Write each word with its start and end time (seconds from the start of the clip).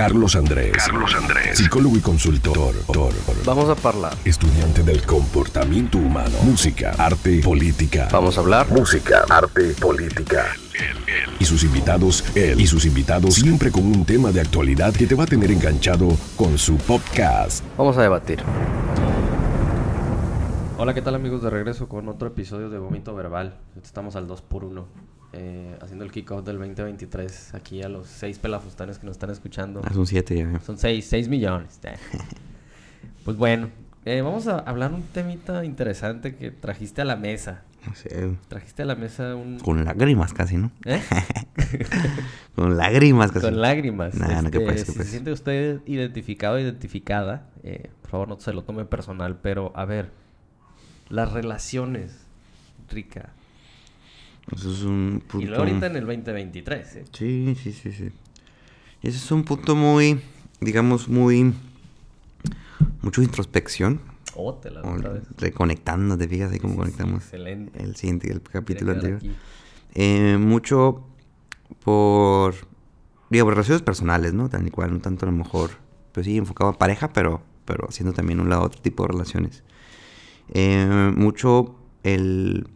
Carlos 0.00 0.34
Andrés. 0.34 0.72
Carlos 0.72 1.14
Andrés. 1.14 1.58
Psicólogo 1.58 1.94
y 1.94 2.00
consultor. 2.00 2.74
Vamos 3.44 3.68
a 3.68 3.88
hablar. 3.88 4.16
Estudiante 4.24 4.82
del 4.82 5.02
comportamiento 5.02 5.98
humano. 5.98 6.38
Música, 6.42 6.94
arte, 6.96 7.42
política. 7.42 8.08
Vamos 8.10 8.38
a 8.38 8.40
hablar. 8.40 8.66
Música, 8.70 9.26
arte, 9.28 9.74
política. 9.78 10.46
Y 11.38 11.44
sus 11.44 11.64
invitados, 11.64 12.24
él 12.34 12.58
y 12.58 12.66
sus 12.66 12.86
invitados, 12.86 13.34
siempre 13.34 13.70
con 13.70 13.84
un 13.84 14.06
tema 14.06 14.32
de 14.32 14.40
actualidad 14.40 14.94
que 14.94 15.06
te 15.06 15.14
va 15.14 15.24
a 15.24 15.26
tener 15.26 15.50
enganchado 15.50 16.16
con 16.34 16.56
su 16.56 16.78
podcast. 16.78 17.62
Vamos 17.76 17.98
a 17.98 18.02
debatir. 18.02 18.42
Hola, 20.78 20.94
¿qué 20.94 21.02
tal 21.02 21.14
amigos? 21.14 21.42
De 21.42 21.50
regreso 21.50 21.90
con 21.90 22.08
otro 22.08 22.28
episodio 22.28 22.70
de 22.70 22.78
Vómito 22.78 23.14
Verbal. 23.14 23.60
Estamos 23.82 24.16
al 24.16 24.26
2 24.26 24.40
por 24.40 24.64
1 24.64 25.19
eh, 25.32 25.76
haciendo 25.80 26.04
el 26.04 26.10
kickoff 26.10 26.44
del 26.44 26.58
2023 26.58 27.54
aquí 27.54 27.82
a 27.82 27.88
los 27.88 28.08
6 28.08 28.38
pelafustanes 28.38 28.98
que 28.98 29.06
nos 29.06 29.14
están 29.14 29.30
escuchando. 29.30 29.80
Ah, 29.84 29.92
son 29.92 30.06
7 30.06 30.36
ya. 30.36 30.60
Son 30.60 30.76
6, 30.76 31.06
6 31.06 31.28
millones. 31.28 31.80
pues 33.24 33.36
bueno, 33.36 33.70
eh, 34.04 34.22
vamos 34.22 34.46
a 34.48 34.58
hablar 34.58 34.92
un 34.92 35.02
temita 35.02 35.64
interesante 35.64 36.34
que 36.34 36.50
trajiste 36.50 37.02
a 37.02 37.04
la 37.04 37.16
mesa. 37.16 37.62
No 37.86 37.94
sé. 37.94 38.36
Trajiste 38.48 38.82
a 38.82 38.86
la 38.86 38.94
mesa 38.94 39.34
un... 39.36 39.58
Con 39.58 39.84
lágrimas 39.84 40.34
casi, 40.34 40.56
¿no? 40.56 40.70
¿Eh? 40.84 41.00
Con 42.54 42.76
lágrimas 42.76 43.30
casi. 43.30 43.46
Con 43.46 43.60
lágrimas. 43.60 44.14
Nah, 44.14 44.42
no, 44.42 44.50
¿qué 44.50 44.58
Este, 44.58 44.72
qué 44.72 44.78
si 44.78 44.84
se 44.84 44.92
pues. 44.94 45.08
siente 45.08 45.32
usted 45.32 45.80
identificado 45.86 46.56
o 46.56 46.58
identificada, 46.58 47.46
eh, 47.62 47.90
por 48.02 48.10
favor 48.10 48.28
no 48.28 48.40
se 48.40 48.52
lo 48.52 48.62
tome 48.62 48.84
personal, 48.84 49.38
pero 49.40 49.72
a 49.76 49.84
ver, 49.84 50.10
las 51.08 51.32
relaciones, 51.32 52.26
Rica. 52.88 53.30
Eso 54.54 54.72
es 54.72 54.82
un 54.82 55.22
punto... 55.26 55.44
Y 55.44 55.48
luego 55.48 55.64
ahorita 55.64 55.86
en 55.86 55.96
el 55.96 56.06
2023, 56.06 56.96
¿eh? 56.96 57.04
Sí, 57.12 57.56
sí, 57.62 57.72
sí, 57.72 57.92
sí. 57.92 58.08
Ese 59.02 59.16
es 59.16 59.30
un 59.30 59.44
punto 59.44 59.74
muy, 59.76 60.20
digamos, 60.60 61.08
muy... 61.08 61.54
Mucho 63.02 63.22
introspección. 63.22 64.00
Oh, 64.34 64.54
te 64.54 64.70
la 64.70 64.82
otra 64.82 65.10
vez. 65.10 65.22
reconectando, 65.38 66.16
te 66.16 66.28
fijas 66.28 66.52
ahí 66.52 66.58
cómo 66.58 66.74
Sí, 66.74 66.78
conectamos 66.78 67.22
excelente. 67.24 67.82
el 67.82 67.96
siguiente, 67.96 68.30
el 68.30 68.40
capítulo 68.42 68.92
anterior. 68.92 69.20
Eh, 69.94 70.36
mucho 70.38 71.04
por, 71.84 72.54
digo, 73.28 73.46
por 73.46 73.54
relaciones 73.54 73.82
personales, 73.82 74.32
¿no? 74.32 74.48
Tal 74.48 74.66
y 74.66 74.70
cual, 74.70 74.92
no 74.92 75.00
tanto 75.00 75.26
a 75.26 75.30
lo 75.30 75.36
mejor, 75.36 75.70
pues 76.12 76.26
sí, 76.26 76.36
enfocado 76.36 76.70
a 76.70 76.78
pareja, 76.78 77.12
pero, 77.12 77.42
pero 77.64 77.86
haciendo 77.88 78.12
también 78.12 78.40
un 78.40 78.48
lado 78.48 78.62
otro 78.62 78.80
tipo 78.80 79.02
de 79.04 79.08
relaciones. 79.08 79.62
Eh, 80.52 81.12
mucho 81.16 81.76
el, 82.02 82.66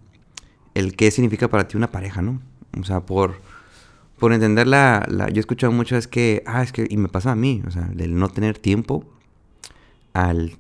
el 0.75 0.97
qué 0.97 1.11
significa 1.11 1.49
para 1.49 1.67
ti 1.69 1.77
una 1.77 1.91
pareja, 1.91 2.23
¿no? 2.23 2.41
O 2.81 2.85
sea, 2.85 3.01
por, 3.01 3.41
por 4.19 4.33
entender 4.33 4.67
la, 4.67 5.05
la- 5.09 5.29
Yo 5.29 5.37
he 5.37 5.41
escuchado 5.41 5.73
mucho 5.73 5.97
es 5.97 6.09
que, 6.09 6.43
ah, 6.47 6.63
es 6.63 6.73
que, 6.73 6.87
y 6.89 6.97
me 6.97 7.09
pasa 7.09 7.33
a 7.33 7.37
mí, 7.37 7.63
o 7.67 7.71
sea, 7.71 7.83
del 7.95 8.17
no 8.17 8.29
tener 8.29 8.59
tiempo 8.59 9.05
al 10.13 10.57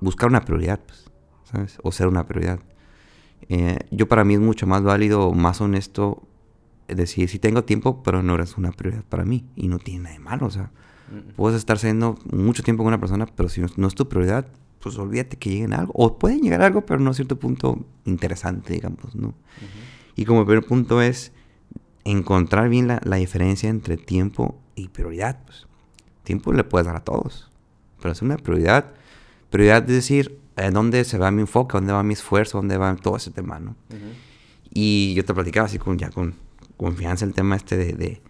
buscar 0.00 0.28
una 0.28 0.44
prioridad, 0.44 0.80
pues, 0.86 1.10
¿sabes? 1.44 1.78
O 1.82 1.92
ser 1.92 2.08
una 2.08 2.26
prioridad. 2.26 2.60
Eh, 3.48 3.78
yo 3.90 4.08
para 4.08 4.24
mí 4.24 4.34
es 4.34 4.40
mucho 4.40 4.66
más 4.66 4.82
válido, 4.82 5.32
más 5.32 5.60
honesto 5.60 6.22
decir, 6.88 7.28
si 7.28 7.38
tengo 7.38 7.64
tiempo, 7.64 8.02
pero 8.02 8.22
no 8.22 8.34
eres 8.34 8.56
una 8.58 8.72
prioridad 8.72 9.04
para 9.04 9.24
mí. 9.24 9.44
Y 9.56 9.68
no 9.68 9.78
tiene 9.78 10.04
nada 10.04 10.14
de 10.14 10.20
malo, 10.20 10.46
o 10.46 10.50
sea, 10.50 10.70
Mm, 11.06 11.34
puedes 11.36 11.58
estar 11.58 11.78
siendo 11.78 12.18
mucho 12.32 12.62
tiempo 12.62 12.82
con 12.82 12.88
una 12.88 12.98
persona, 12.98 13.26
pero 13.26 13.50
si 13.50 13.60
no, 13.60 13.66
no 13.76 13.88
es 13.88 13.94
tu 13.94 14.08
prioridad, 14.08 14.46
pues 14.84 14.98
olvídate 14.98 15.38
que 15.38 15.48
lleguen 15.48 15.72
a 15.72 15.78
algo. 15.78 15.94
O 15.96 16.18
pueden 16.18 16.42
llegar 16.42 16.60
a 16.60 16.66
algo, 16.66 16.84
pero 16.84 17.00
no 17.00 17.10
a 17.10 17.14
cierto 17.14 17.38
punto 17.38 17.86
interesante, 18.04 18.74
digamos, 18.74 19.14
¿no? 19.14 19.28
ujú. 19.28 19.34
Y 20.14 20.26
como 20.26 20.44
primer 20.44 20.64
punto 20.64 21.00
es 21.00 21.32
encontrar 22.04 22.68
bien 22.68 22.86
la, 22.86 23.00
la 23.02 23.16
diferencia 23.16 23.70
entre 23.70 23.96
tiempo 23.96 24.58
y 24.76 24.88
prioridad. 24.88 25.42
Pues. 25.46 25.66
Tiempo 26.22 26.52
le 26.52 26.64
puedes 26.64 26.86
dar 26.86 26.96
a 26.96 27.00
todos, 27.00 27.50
pero 28.00 28.12
es 28.12 28.20
una 28.20 28.36
prioridad. 28.36 28.92
Prioridad 29.48 29.88
es 29.88 29.96
decir, 29.96 30.38
¿a 30.56 30.70
dónde 30.70 31.02
se 31.04 31.16
va 31.16 31.30
mi 31.30 31.40
enfoque? 31.40 31.78
¿Dónde 31.78 31.94
va 31.94 32.02
mi 32.02 32.12
esfuerzo? 32.12 32.58
¿Dónde 32.58 32.76
va 32.76 32.94
todo 32.96 33.16
ese 33.16 33.30
tema, 33.30 33.58
no? 33.58 33.70
Ujú. 33.88 33.98
Y 34.70 35.14
yo 35.14 35.24
te 35.24 35.32
platicaba 35.32 35.66
así 35.66 35.78
con, 35.78 35.96
ya 35.96 36.10
con 36.10 36.34
confianza 36.76 37.24
el 37.24 37.32
tema 37.32 37.56
este 37.56 37.78
de, 37.78 37.92
de, 37.94 38.22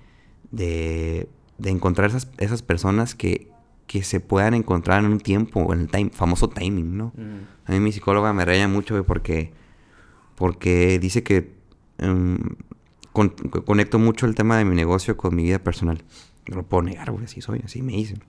de, 0.53 1.28
de 1.59 1.70
encontrar 1.70 2.10
esas, 2.10 2.28
esas 2.38 2.62
personas 2.62 3.16
que, 3.16 3.53
que 3.87 4.03
se 4.03 4.21
puedan 4.21 4.55
encontrar 4.55 5.05
en 5.05 5.11
un 5.12 5.21
tiempo, 5.21 5.72
en 5.72 5.81
el 5.81 5.89
time, 5.89 6.11
famoso 6.11 6.49
timing, 6.49 6.97
¿no? 6.97 7.12
Mm, 7.17 7.45
A 7.67 7.72
mí 7.72 7.81
mi 7.81 7.93
psicóloga 7.93 8.33
me 8.33 8.45
reña 8.45 8.67
mucho 8.69 8.95
güey, 8.95 9.05
porque, 9.06 9.53
porque 10.37 10.99
dice 10.99 11.22
que 11.22 11.55
em, 11.99 12.39
con- 13.12 13.28
co- 13.31 13.65
conecto 13.65 13.99
mucho 13.99 14.27
el 14.27 14.34
tema 14.34 14.56
de 14.59 14.65
mi 14.65 14.75
negocio 14.75 15.17
con 15.17 15.34
mi 15.34 15.44
vida 15.44 15.59
personal. 15.59 16.03
No 16.49 16.56
lo 16.56 16.62
puedo 16.65 16.83
negar, 16.83 17.11
güey, 17.11 17.25
así 17.25 17.41
soy, 17.41 17.61
así 17.65 17.83
me 17.83 17.93
dicen. 17.93 18.23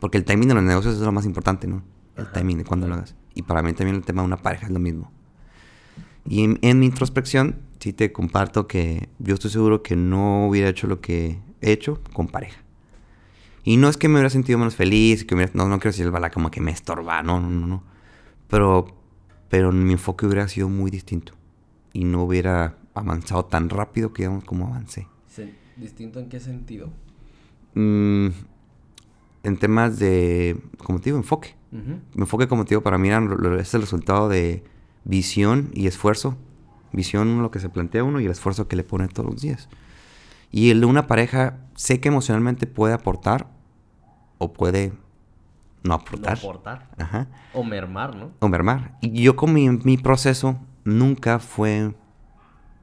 Porque 0.00 0.18
el 0.18 0.24
timing 0.24 0.48
de 0.48 0.54
los 0.54 0.62
negocios 0.62 0.94
es 0.94 1.00
lo 1.00 1.10
más 1.12 1.24
importante, 1.24 1.66
¿no? 1.66 1.82
El 2.16 2.24
Ajá, 2.24 2.32
timing 2.34 2.58
de 2.58 2.64
cuando 2.64 2.86
lo 2.86 2.94
hagas. 2.94 3.14
Y 3.34 3.42
para 3.42 3.62
mí 3.62 3.72
también 3.72 3.96
el 3.96 4.04
tema 4.04 4.22
de 4.22 4.26
una 4.26 4.36
pareja 4.36 4.66
es 4.66 4.72
lo 4.72 4.78
mismo. 4.80 5.10
Y 6.24 6.44
en, 6.44 6.58
en 6.62 6.78
mi 6.78 6.86
introspección, 6.86 7.56
sí 7.80 7.92
te 7.92 8.12
comparto 8.12 8.66
que 8.66 9.08
yo 9.18 9.34
estoy 9.34 9.50
seguro 9.50 9.82
que 9.82 9.96
no 9.96 10.46
hubiera 10.48 10.68
hecho 10.68 10.86
lo 10.86 11.00
que 11.00 11.38
he 11.60 11.72
hecho 11.72 12.00
con 12.12 12.28
pareja. 12.28 12.60
Y 13.68 13.76
no 13.76 13.90
es 13.90 13.98
que 13.98 14.08
me 14.08 14.14
hubiera 14.14 14.30
sentido 14.30 14.58
menos 14.58 14.76
feliz, 14.76 15.26
que 15.26 15.34
hubiera- 15.34 15.52
no, 15.52 15.68
no 15.68 15.78
quiero 15.78 15.90
decir 15.92 16.06
el 16.06 16.10
bala 16.10 16.30
como 16.30 16.50
que 16.50 16.62
me 16.62 16.70
estorba, 16.70 17.22
no, 17.22 17.38
no, 17.38 17.50
no, 17.50 17.66
no. 17.66 17.82
Pero, 18.48 18.86
pero 19.50 19.72
mi 19.72 19.92
enfoque 19.92 20.24
hubiera 20.24 20.48
sido 20.48 20.70
muy 20.70 20.90
distinto. 20.90 21.34
Y 21.92 22.04
no 22.04 22.22
hubiera 22.22 22.78
avanzado 22.94 23.44
tan 23.44 23.68
rápido 23.68 24.14
que 24.14 24.22
digamos 24.22 24.44
como 24.44 24.68
avancé. 24.68 25.06
se- 25.26 25.52
¿Distinto 25.76 26.18
en 26.18 26.30
qué 26.30 26.40
sentido? 26.40 26.88
Mm, 27.74 28.28
en 29.42 29.56
temas 29.58 29.98
de, 29.98 30.56
como 30.78 30.98
te 30.98 31.06
digo, 31.10 31.18
enfoque. 31.18 31.54
Ujú. 31.70 32.00
Mi 32.14 32.22
enfoque, 32.22 32.48
como 32.48 32.64
te 32.64 32.70
digo, 32.70 32.82
para 32.82 32.96
mí 32.96 33.08
era 33.08 33.22
es 33.60 33.74
el 33.74 33.82
resultado 33.82 34.30
de 34.30 34.64
visión 35.04 35.70
y 35.74 35.86
esfuerzo. 35.88 36.38
Visión, 36.92 37.42
lo 37.42 37.50
que 37.50 37.60
se 37.60 37.68
plantea 37.68 38.02
uno 38.02 38.18
y 38.18 38.24
el 38.24 38.30
esfuerzo 38.30 38.66
que 38.66 38.76
le 38.76 38.82
pone 38.82 39.08
todos 39.08 39.30
los 39.30 39.42
días. 39.42 39.68
Y 40.50 40.70
el 40.70 40.80
de 40.80 40.86
una 40.86 41.06
pareja, 41.06 41.58
sé 41.76 42.00
que 42.00 42.08
emocionalmente 42.08 42.66
puede 42.66 42.94
aportar 42.94 43.57
o 44.38 44.52
puede 44.52 44.88
no 45.82 45.90
No 45.90 45.94
aportar. 45.94 46.38
aportar. 46.38 46.90
Ajá. 46.98 47.28
O 47.54 47.62
mermar, 47.62 48.14
¿no? 48.16 48.30
O 48.40 48.48
mermar. 48.48 48.96
Y 49.00 49.22
yo 49.22 49.36
con 49.36 49.52
mi, 49.52 49.68
mi 49.68 49.96
proceso 49.96 50.58
nunca 50.84 51.38
fue 51.38 51.94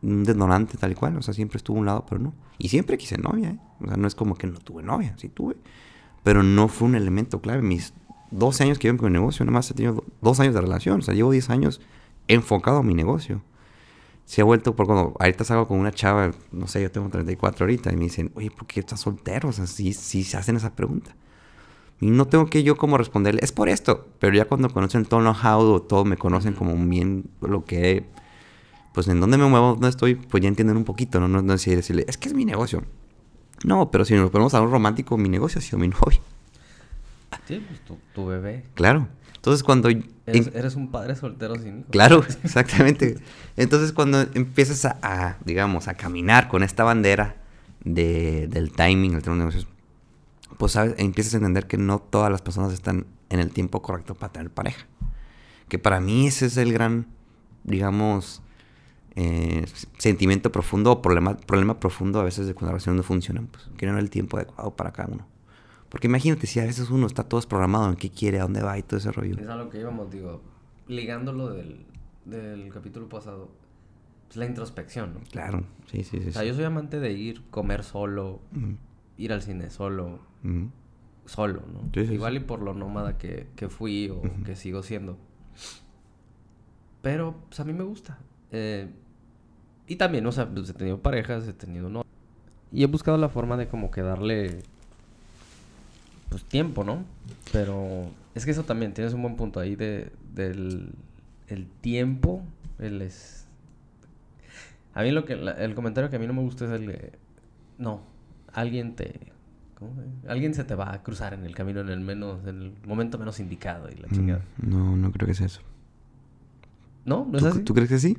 un 0.01 0.23
detonante 0.23 0.77
tal 0.77 0.91
y 0.91 0.95
cual. 0.95 1.17
O 1.17 1.21
sea, 1.21 1.33
siempre 1.33 1.57
estuvo 1.57 1.77
a 1.77 1.79
un 1.81 1.85
lado, 1.85 2.05
pero 2.07 2.21
no. 2.21 2.33
Y 2.57 2.69
siempre 2.69 2.97
quise 2.97 3.17
novia, 3.17 3.49
¿eh? 3.49 3.59
O 3.81 3.87
sea, 3.87 3.97
no 3.97 4.07
es 4.07 4.15
como 4.15 4.35
que 4.35 4.47
no 4.47 4.57
tuve 4.59 4.81
novia, 4.83 5.13
sí 5.17 5.27
tuve. 5.29 5.57
Pero 6.23 6.41
no 6.43 6.67
fue 6.67 6.87
un 6.87 6.95
elemento 6.95 7.41
clave. 7.41 7.61
Mis 7.61 7.93
12 8.31 8.63
años 8.63 8.79
que 8.79 8.87
llevo 8.87 8.99
con 8.99 9.11
mi 9.11 9.17
negocio, 9.19 9.45
nada 9.45 9.53
más 9.57 9.69
he 9.69 9.73
tenido 9.73 9.95
do- 9.95 10.05
dos 10.21 10.39
años 10.39 10.53
de 10.53 10.61
relación. 10.61 10.99
O 10.99 11.01
sea, 11.03 11.13
llevo 11.13 11.31
10 11.31 11.49
años 11.49 11.81
enfocado 12.27 12.77
a 12.79 12.83
mi 12.83 12.93
negocio. 12.95 13.41
Se 14.23 14.41
ha 14.41 14.43
vuelto 14.45 14.75
por 14.75 14.87
cuando 14.87 15.15
ahorita 15.19 15.43
salgo 15.43 15.67
con 15.67 15.79
una 15.79 15.91
chava, 15.91 16.31
no 16.51 16.67
sé, 16.67 16.81
yo 16.81 16.89
tengo 16.91 17.09
34 17.09 17.65
ahorita, 17.65 17.91
y 17.93 17.95
me 17.95 18.05
dicen, 18.05 18.31
oye, 18.33 18.49
¿por 18.49 18.65
qué 18.65 18.79
estás 18.79 19.01
soltero? 19.01 19.49
O 19.49 19.51
sea, 19.51 19.67
sí, 19.67 19.93
sí 19.93 20.23
se 20.23 20.37
hacen 20.37 20.55
esa 20.55 20.73
pregunta. 20.75 21.15
Y 22.01 22.07
no 22.11 22.25
tengo 22.27 22.47
que 22.47 22.63
yo 22.63 22.75
como 22.75 22.97
responderle, 22.97 23.39
es 23.43 23.51
por 23.51 23.69
esto. 23.69 24.07
Pero 24.19 24.35
ya 24.35 24.45
cuando 24.45 24.69
conocen 24.69 25.05
todo 25.05 25.21
el 25.21 25.25
know-how 25.25 25.61
o 25.61 25.81
todo 25.81 26.03
me 26.05 26.17
conocen 26.17 26.53
como 26.53 26.75
bien 26.87 27.25
lo 27.41 27.63
que... 27.65 28.05
Pues 28.93 29.07
en 29.07 29.19
dónde 29.19 29.37
me 29.37 29.45
muevo, 29.47 29.71
dónde 29.73 29.89
estoy, 29.89 30.15
pues 30.15 30.41
ya 30.41 30.47
entienden 30.49 30.77
un 30.77 30.85
poquito, 30.85 31.19
¿no? 31.19 31.27
No, 31.27 31.41
no 31.41 31.53
es 31.53 31.65
decirle, 31.65 32.05
es 32.07 32.17
que 32.17 32.29
es 32.29 32.33
mi 32.33 32.45
negocio. 32.45 32.83
No, 33.65 33.91
pero 33.91 34.05
si 34.05 34.13
nos 34.13 34.29
ponemos 34.31 34.53
a 34.53 34.57
algo 34.59 34.71
romántico, 34.71 35.17
mi 35.17 35.27
negocio 35.29 35.59
ha 35.59 35.61
sido 35.61 35.79
mi 35.79 35.87
novia. 35.89 36.19
Sí, 37.47 37.63
pues 37.67 37.79
tu, 37.81 37.97
tu 38.13 38.25
bebé. 38.25 38.63
Claro. 38.73 39.07
Entonces 39.35 39.63
cuando... 39.63 39.89
Eres, 39.89 40.47
en- 40.47 40.57
eres 40.57 40.75
un 40.75 40.89
padre 40.91 41.15
soltero 41.15 41.55
sin 41.55 41.79
hijos. 41.79 41.91
Claro, 41.91 42.23
exactamente. 42.43 43.17
Entonces 43.57 43.91
cuando 43.91 44.21
empiezas 44.33 44.85
a, 44.85 44.97
a, 45.01 45.37
digamos, 45.45 45.87
a 45.87 45.93
caminar 45.95 46.47
con 46.47 46.63
esta 46.63 46.83
bandera 46.83 47.35
de, 47.83 48.47
del 48.47 48.71
timing, 48.71 49.13
el 49.13 49.21
tema 49.21 49.35
de 49.35 49.39
negocios, 49.39 49.67
pues 50.57 50.73
sabes, 50.73 50.95
empiezas 50.97 51.33
a 51.35 51.37
entender 51.37 51.67
que 51.67 51.77
no 51.77 51.99
todas 51.99 52.31
las 52.31 52.41
personas 52.41 52.73
están 52.73 53.05
en 53.29 53.39
el 53.39 53.51
tiempo 53.51 53.81
correcto 53.81 54.15
para 54.15 54.31
tener 54.31 54.51
pareja. 54.51 54.85
Que 55.67 55.79
para 55.79 55.99
mí 55.99 56.27
ese 56.27 56.45
es 56.45 56.57
el 56.57 56.71
gran, 56.73 57.07
digamos, 57.63 58.41
eh, 59.15 59.65
sentimiento 59.97 60.51
profundo 60.51 60.91
o 60.91 61.01
problema, 61.01 61.37
problema 61.37 61.79
profundo 61.79 62.19
a 62.19 62.23
veces 62.23 62.47
de 62.47 62.53
cuando 62.53 62.67
las 62.67 62.83
relaciones 62.83 62.97
no 62.97 63.03
funcionan. 63.03 63.47
Pues 63.47 63.69
que 63.77 63.85
no 63.85 63.97
es 63.97 64.03
el 64.03 64.09
tiempo 64.09 64.37
adecuado 64.37 64.75
para 64.75 64.91
cada 64.91 65.11
uno. 65.11 65.27
Porque 65.89 66.07
imagínate 66.07 66.47
si 66.47 66.59
a 66.59 66.65
veces 66.65 66.89
uno 66.89 67.07
está 67.07 67.23
todo 67.23 67.41
programado 67.41 67.89
en 67.89 67.95
qué 67.95 68.09
quiere, 68.09 68.39
a 68.39 68.43
dónde 68.43 68.61
va 68.61 68.77
y 68.77 68.83
todo 68.83 68.97
ese 68.97 69.11
rollo. 69.11 69.37
Es 69.39 69.47
a 69.47 69.55
lo 69.55 69.69
que 69.69 69.79
íbamos, 69.79 70.11
digo, 70.11 70.41
ligándolo 70.87 71.49
del, 71.49 71.85
del 72.25 72.71
capítulo 72.73 73.07
pasado. 73.07 73.49
Pues 74.27 74.37
la 74.37 74.45
introspección, 74.45 75.13
¿no? 75.13 75.19
Claro, 75.31 75.63
sí, 75.89 76.03
sí, 76.03 76.19
sí. 76.21 76.29
O 76.29 76.31
sea, 76.31 76.41
sí. 76.41 76.47
yo 76.47 76.53
soy 76.55 76.63
amante 76.63 76.99
de 76.99 77.11
ir, 77.13 77.43
comer 77.49 77.83
solo, 77.83 78.41
ir 79.17 79.33
al 79.33 79.41
cine 79.41 79.69
solo, 79.69 80.19
solo, 81.25 81.63
¿no? 81.71 81.89
Sí, 81.93 82.07
sí, 82.07 82.13
Igual 82.13 82.37
y 82.37 82.39
por 82.39 82.61
lo 82.61 82.73
nómada 82.73 83.17
que, 83.17 83.47
que 83.55 83.69
fui 83.69 84.09
o 84.09 84.21
que 84.45 84.55
sigo 84.55 84.83
siendo. 84.83 85.17
Pero, 87.01 87.35
pues 87.47 87.59
a 87.59 87.63
mí 87.63 87.73
me 87.73 87.83
gusta. 87.83 88.17
Eh, 88.51 88.89
y 89.87 89.95
también, 89.95 90.25
o 90.25 90.31
sea, 90.31 90.49
pues, 90.49 90.69
he 90.69 90.73
tenido 90.73 90.99
parejas, 90.99 91.47
he 91.47 91.53
tenido 91.53 91.89
no. 91.89 92.03
Y 92.71 92.83
he 92.83 92.87
buscado 92.87 93.17
la 93.17 93.29
forma 93.29 93.57
de 93.57 93.67
como 93.67 93.91
que 93.91 94.01
darle 94.01 94.63
pues 96.29 96.43
tiempo, 96.43 96.83
¿no? 96.83 97.05
Pero 97.51 98.09
es 98.33 98.43
que 98.43 98.51
eso 98.51 98.63
también, 98.63 98.93
tienes 98.93 99.13
un 99.13 99.21
buen 99.21 99.35
punto 99.35 99.59
ahí 99.59 99.75
de, 99.75 100.11
del 100.33 100.93
el 101.47 101.67
tiempo, 101.67 102.41
el 102.79 103.01
es... 103.01 103.47
A 104.93 105.03
mí 105.03 105.11
lo 105.11 105.25
que, 105.25 105.33
el 105.33 105.75
comentario 105.75 106.09
que 106.09 106.15
a 106.15 106.19
mí 106.19 106.27
no 106.27 106.33
me 106.33 106.41
gusta 106.41 106.65
es 106.65 106.71
el 106.71 106.87
de, 106.87 107.11
no, 107.77 108.01
alguien 108.55 108.95
te, 108.95 109.13
¿cómo 109.77 109.91
Alguien 110.27 110.53
se 110.53 110.63
te 110.63 110.73
va 110.75 110.93
a 110.93 111.03
cruzar 111.03 111.33
en 111.33 111.45
el 111.45 111.53
camino 111.55 111.81
en 111.81 111.89
el 111.89 111.99
menos, 111.99 112.45
en 112.47 112.61
el 112.61 112.73
momento 112.87 113.17
menos 113.19 113.39
indicado 113.39 113.89
y 113.89 113.95
la 114.01 114.07
chingada. 114.09 114.41
Mm, 114.57 114.69
No, 114.69 114.97
no 114.97 115.11
creo 115.11 115.27
que 115.27 115.33
sea 115.33 115.45
eso. 115.47 115.61
¿No? 117.05 117.27
¿No 117.29 117.37
es 117.37 117.43
¿Tú, 117.43 117.49
así? 117.49 117.59
tú 117.63 117.73
crees 117.73 117.89
que 117.89 117.99
sí? 117.99 118.17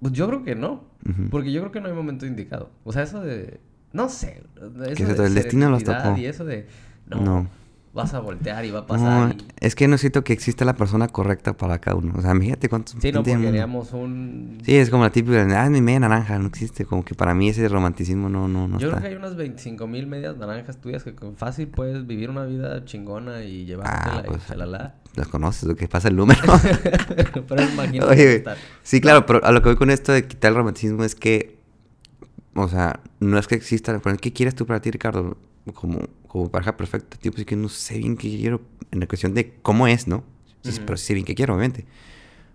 Pues 0.00 0.12
yo 0.12 0.26
creo 0.28 0.44
que 0.44 0.54
no. 0.54 0.84
Porque 1.30 1.50
yo 1.52 1.60
creo 1.62 1.72
que 1.72 1.80
no 1.80 1.88
hay 1.88 1.94
momento 1.94 2.26
indicado. 2.26 2.70
O 2.84 2.92
sea, 2.92 3.02
eso 3.02 3.20
de. 3.20 3.58
No 3.92 4.08
sé. 4.08 4.42
Eso 4.56 4.72
Que 4.94 5.06
se- 5.06 5.14
de 5.14 5.26
el 5.26 5.34
destino 5.34 5.68
los 5.70 5.82
tocó. 5.82 6.16
Y 6.16 6.26
eso 6.26 6.44
de. 6.44 6.66
No, 7.08 7.20
No. 7.20 7.46
Vas 7.92 8.14
a 8.14 8.20
voltear 8.20 8.64
y 8.64 8.70
va 8.70 8.78
a 8.78 8.82
No, 8.82 8.86
pasar. 8.86 9.34
y- 9.36 9.44
es 9.66 9.74
que 9.74 9.88
no 9.88 9.98
siento 9.98 10.22
que 10.22 10.32
exista 10.32 10.64
la 10.64 10.74
persona 10.76 11.08
correcta 11.08 11.56
para 11.56 11.80
cada 11.80 11.96
uno. 11.96 12.14
O 12.16 12.22
sea, 12.22 12.30
imagínate 12.30 12.68
cuántos... 12.68 12.94
Sí, 13.00 13.10
no, 13.10 13.24
porque 13.24 13.48
haríamos 13.48 13.92
un. 13.92 14.58
Sí, 14.64 14.76
es 14.76 14.90
como 14.90 15.02
la 15.02 15.10
típica, 15.10 15.44
ah, 15.60 15.68
mi 15.70 15.80
media 15.80 15.98
naranja, 15.98 16.38
no 16.38 16.46
existe. 16.46 16.84
Como 16.84 17.04
que 17.04 17.16
para 17.16 17.34
mí 17.34 17.48
ese 17.48 17.68
romanticismo 17.68 18.28
no, 18.28 18.46
no, 18.46 18.68
no 18.68 18.78
Yo 18.78 18.86
está. 18.88 19.00
creo 19.00 19.10
que 19.10 19.14
hay 19.16 19.20
unas 19.20 19.34
25 19.34 19.88
mil 19.88 20.06
medias 20.06 20.36
naranjas 20.36 20.76
tuyas 20.80 21.02
que 21.02 21.16
con 21.16 21.34
fácil 21.36 21.66
puedes 21.66 22.06
vivir 22.06 22.30
una 22.30 22.44
vida 22.44 22.84
chingona 22.84 23.42
y 23.42 23.64
llevártela 23.66 24.18
Ah, 24.18 24.22
pues, 24.24 24.42
y 24.44 24.48
chalala. 24.48 24.94
Las 25.16 25.26
conoces, 25.26 25.64
lo 25.64 25.74
que 25.74 25.88
pasa 25.88 26.06
el 26.06 26.14
número. 26.16 26.40
pero 27.48 27.62
imagínate 27.64 28.12
Oye, 28.12 28.36
estar- 28.44 28.56
sí, 28.84 29.00
claro, 29.00 29.26
pero 29.26 29.44
a 29.44 29.50
lo 29.50 29.62
que 29.62 29.70
voy 29.70 29.76
con 29.76 29.90
esto 29.90 30.12
de 30.12 30.28
quitar 30.28 30.50
el 30.52 30.56
romanticismo 30.58 31.02
es 31.02 31.16
que, 31.16 31.58
o 32.54 32.68
sea, 32.68 33.00
no 33.18 33.36
es 33.36 33.48
que 33.48 33.56
exista, 33.56 34.00
¿qué 34.20 34.32
quieres 34.32 34.54
tú 34.54 34.64
para 34.66 34.80
ti, 34.80 34.92
Ricardo? 34.92 35.36
Como, 35.74 35.98
como 36.30 36.48
pareja 36.48 36.76
perfecta, 36.76 37.16
tipo, 37.16 37.38
es 37.38 37.44
que 37.44 37.56
no 37.56 37.68
sé 37.68 37.98
bien 37.98 38.16
qué 38.16 38.28
quiero 38.28 38.60
en 38.92 39.00
la 39.00 39.08
cuestión 39.08 39.34
de 39.34 39.54
cómo 39.62 39.88
es, 39.88 40.06
¿no? 40.06 40.22
Sí, 40.62 40.70
Ujú. 40.70 40.82
Pero 40.86 40.96
sí 40.96 41.06
sé 41.06 41.14
bien 41.14 41.26
qué 41.26 41.34
quiero, 41.34 41.54
obviamente. 41.54 41.86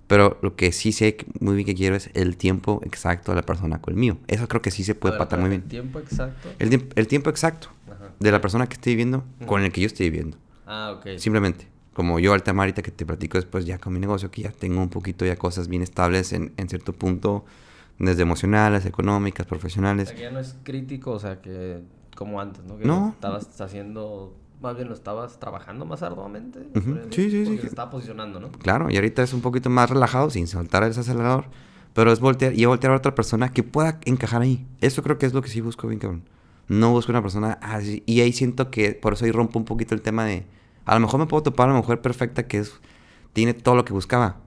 Pero 0.07 0.37
lo 0.41 0.55
que 0.55 0.71
sí 0.71 0.93
sé 0.93 1.17
muy 1.41 1.55
bien 1.55 1.65
que 1.65 1.75
quiero 1.75 1.95
es 1.95 2.09
el 2.13 2.37
tiempo 2.37 2.79
exacto 2.85 3.31
de 3.33 3.35
la 3.37 3.41
persona 3.41 3.81
con 3.81 3.93
el 3.95 3.99
mío. 3.99 4.17
Eso 4.27 4.47
creo 4.47 4.61
que 4.61 4.71
sí 4.71 4.83
se 4.85 4.95
puede 4.95 5.13
ver, 5.13 5.17
patar 5.19 5.39
muy 5.39 5.47
el 5.47 5.57
bien. 5.57 5.67
tiempo 5.67 5.99
exacto. 5.99 6.53
El, 6.59 6.87
el 6.95 7.07
tiempo 7.07 7.29
exacto 7.29 7.69
Ajá. 7.87 8.13
de 8.17 8.31
la 8.31 8.39
persona 8.39 8.67
que 8.67 8.75
estoy 8.75 8.93
viviendo 8.93 9.25
con 9.45 9.59
Ujú. 9.59 9.65
el 9.65 9.71
que 9.73 9.81
yo 9.81 9.87
estoy 9.87 10.09
viviendo. 10.09 10.37
Ah, 10.65 10.93
ok. 10.97 11.17
Simplemente. 11.17 11.67
Como 11.93 12.19
yo 12.19 12.33
al 12.33 12.43
tema 12.43 12.63
ahorita 12.63 12.81
que 12.81 12.91
te 12.91 13.05
platico 13.05 13.37
después 13.37 13.65
ya 13.65 13.77
con 13.77 13.91
mi 13.93 13.99
negocio, 13.99 14.29
que 14.31 14.43
ya 14.43 14.51
tengo 14.51 14.81
un 14.81 14.89
poquito 14.89 15.25
ya 15.25 15.35
cosas 15.37 15.67
bien 15.67 15.81
estables 15.81 16.31
en, 16.33 16.53
en 16.57 16.69
cierto 16.69 16.93
punto, 16.93 17.43
desde 17.99 18.21
emocionales, 18.21 18.85
económicas, 18.85 19.45
O 19.45 19.49
profesionales. 19.49 20.09
sea, 20.09 20.15
que 20.17 20.23
ya 20.23 20.31
no 20.31 20.39
es 20.39 20.55
crítico, 20.63 21.11
o 21.11 21.19
sea, 21.19 21.41
que 21.41 21.81
como 22.15 22.41
antes, 22.41 22.63
¿no? 22.63 22.77
Que 22.77 22.85
No. 22.85 23.09
estabas 23.13 23.61
haciendo, 23.61 24.35
más 24.61 24.75
bien 24.75 24.87
lo 24.87 24.93
estabas 24.93 25.39
trabajando 25.39 25.85
más 25.85 26.01
arduamente. 26.01 26.59
Ujú. 26.75 26.81
podría 26.81 27.03
Sí, 27.11 27.29
sí, 27.29 27.45
sí, 27.45 27.57
se 27.59 27.67
estaba 27.67 27.89
posicionando, 27.91 28.39
¿no? 28.39 28.51
Claro, 28.51 28.89
y 28.89 28.95
ahorita 28.95 29.21
es 29.21 29.33
un 29.33 29.41
poquito 29.41 29.69
más 29.69 29.89
relajado 29.89 30.29
sin 30.29 30.47
soltar 30.47 30.83
ese 30.83 31.01
acelerador, 31.01 31.45
pero 31.93 32.11
es 32.11 32.19
voltear 32.19 32.57
y 32.57 32.65
voltear 32.65 32.93
a 32.93 32.97
otra 32.97 33.13
persona 33.13 33.51
que 33.51 33.63
pueda 33.63 33.99
encajar 34.05 34.41
ahí. 34.41 34.65
Eso 34.81 35.03
creo 35.03 35.17
que 35.17 35.25
es 35.25 35.33
lo 35.33 35.41
que 35.41 35.49
sí 35.49 35.61
busco 35.61 35.87
bien, 35.87 35.99
cabrón. 35.99 36.23
No 36.67 36.91
busco 36.91 37.11
una 37.11 37.21
persona 37.21 37.59
así. 37.61 38.01
Y 38.07 38.21
ahí 38.21 38.33
siento 38.33 38.71
que 38.71 38.93
por 38.93 39.13
eso 39.13 39.25
ahí 39.25 39.31
rompo 39.31 39.59
un 39.59 39.65
poquito 39.65 39.93
el 39.93 40.01
tema 40.01 40.25
de. 40.25 40.45
A 40.85 40.95
lo 40.95 40.99
mejor 40.99 41.19
me 41.19 41.27
puedo 41.27 41.43
topar 41.43 41.69
a 41.69 41.73
la 41.73 41.77
mujer 41.77 42.01
perfecta 42.01 42.47
que 42.47 42.57
es 42.59 42.79
tiene 43.33 43.53
todo 43.53 43.75
lo 43.75 43.85
que 43.85 43.93
buscaba. 43.93 44.37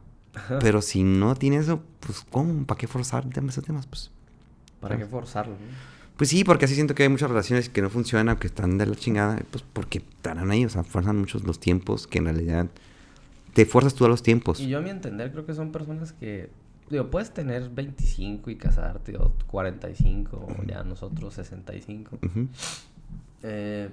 Pero 0.60 0.82
si 0.82 1.02
no 1.02 1.34
tiene 1.34 1.56
eso, 1.56 1.80
pues 2.00 2.24
¿cómo? 2.30 2.64
¿Para 2.64 2.78
qué 2.78 2.86
forzar 2.86 3.28
temas, 3.28 3.60
temas? 3.62 3.86
Pues, 3.86 4.10
¿Para 4.80 4.96
qué 4.96 5.04
forzarlo? 5.04 5.52
no? 5.54 5.97
Pues 6.18 6.30
sí, 6.30 6.42
porque 6.42 6.64
así 6.64 6.74
siento 6.74 6.96
que 6.96 7.04
hay 7.04 7.08
muchas 7.08 7.30
relaciones 7.30 7.68
que 7.68 7.80
no 7.80 7.90
funcionan, 7.90 8.36
que 8.38 8.48
están 8.48 8.76
de 8.76 8.86
la 8.86 8.96
chingada, 8.96 9.40
pues 9.52 9.64
porque 9.72 9.98
estarán 9.98 10.50
ahí, 10.50 10.64
o 10.64 10.68
sea, 10.68 10.82
fuerzan 10.82 11.16
muchos 11.16 11.44
los 11.44 11.60
tiempos 11.60 12.08
que 12.08 12.18
en 12.18 12.24
realidad 12.24 12.66
te 13.54 13.64
fuerzas 13.64 13.94
tú 13.94 14.04
a 14.04 14.08
los 14.08 14.20
tiempos. 14.20 14.58
Y 14.58 14.66
yo 14.66 14.78
a 14.78 14.80
mi 14.80 14.90
entender 14.90 15.30
creo 15.30 15.46
que 15.46 15.54
son 15.54 15.70
personas 15.70 16.12
que, 16.12 16.50
digo, 16.90 17.08
puedes 17.08 17.32
tener 17.32 17.70
25 17.70 18.50
y 18.50 18.56
casarte, 18.56 19.16
o 19.16 19.32
45, 19.46 20.36
o 20.36 20.64
ya 20.64 20.82
nosotros 20.82 21.34
65. 21.34 22.18
Ujú. 22.20 22.48
Eh, 23.44 23.88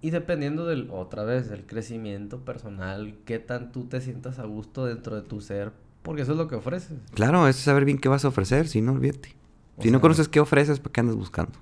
y 0.00 0.08
dependiendo 0.08 0.64
del, 0.64 0.88
otra 0.90 1.24
vez, 1.24 1.50
del 1.50 1.66
crecimiento 1.66 2.46
personal, 2.46 3.14
qué 3.26 3.40
tan 3.40 3.72
tú 3.72 3.84
te 3.84 4.00
sientas 4.00 4.38
a 4.38 4.44
gusto 4.44 4.86
dentro 4.86 5.14
de 5.14 5.20
tu 5.20 5.42
ser, 5.42 5.72
porque 6.02 6.22
eso 6.22 6.32
es 6.32 6.38
lo 6.38 6.48
que 6.48 6.54
ofreces. 6.54 6.96
Claro, 7.12 7.46
es 7.46 7.56
saber 7.56 7.84
bien 7.84 7.98
qué 7.98 8.08
vas 8.08 8.24
a 8.24 8.28
ofrecer, 8.28 8.68
si 8.68 8.80
no, 8.80 8.92
olvídate. 8.92 9.36
O 9.76 9.82
si 9.82 9.90
no 9.90 10.00
conoces 10.00 10.28
qué 10.28 10.40
ofreces, 10.40 10.80
¿para 10.80 10.92
qué 10.92 11.00
andas 11.00 11.16
buscando? 11.16 11.52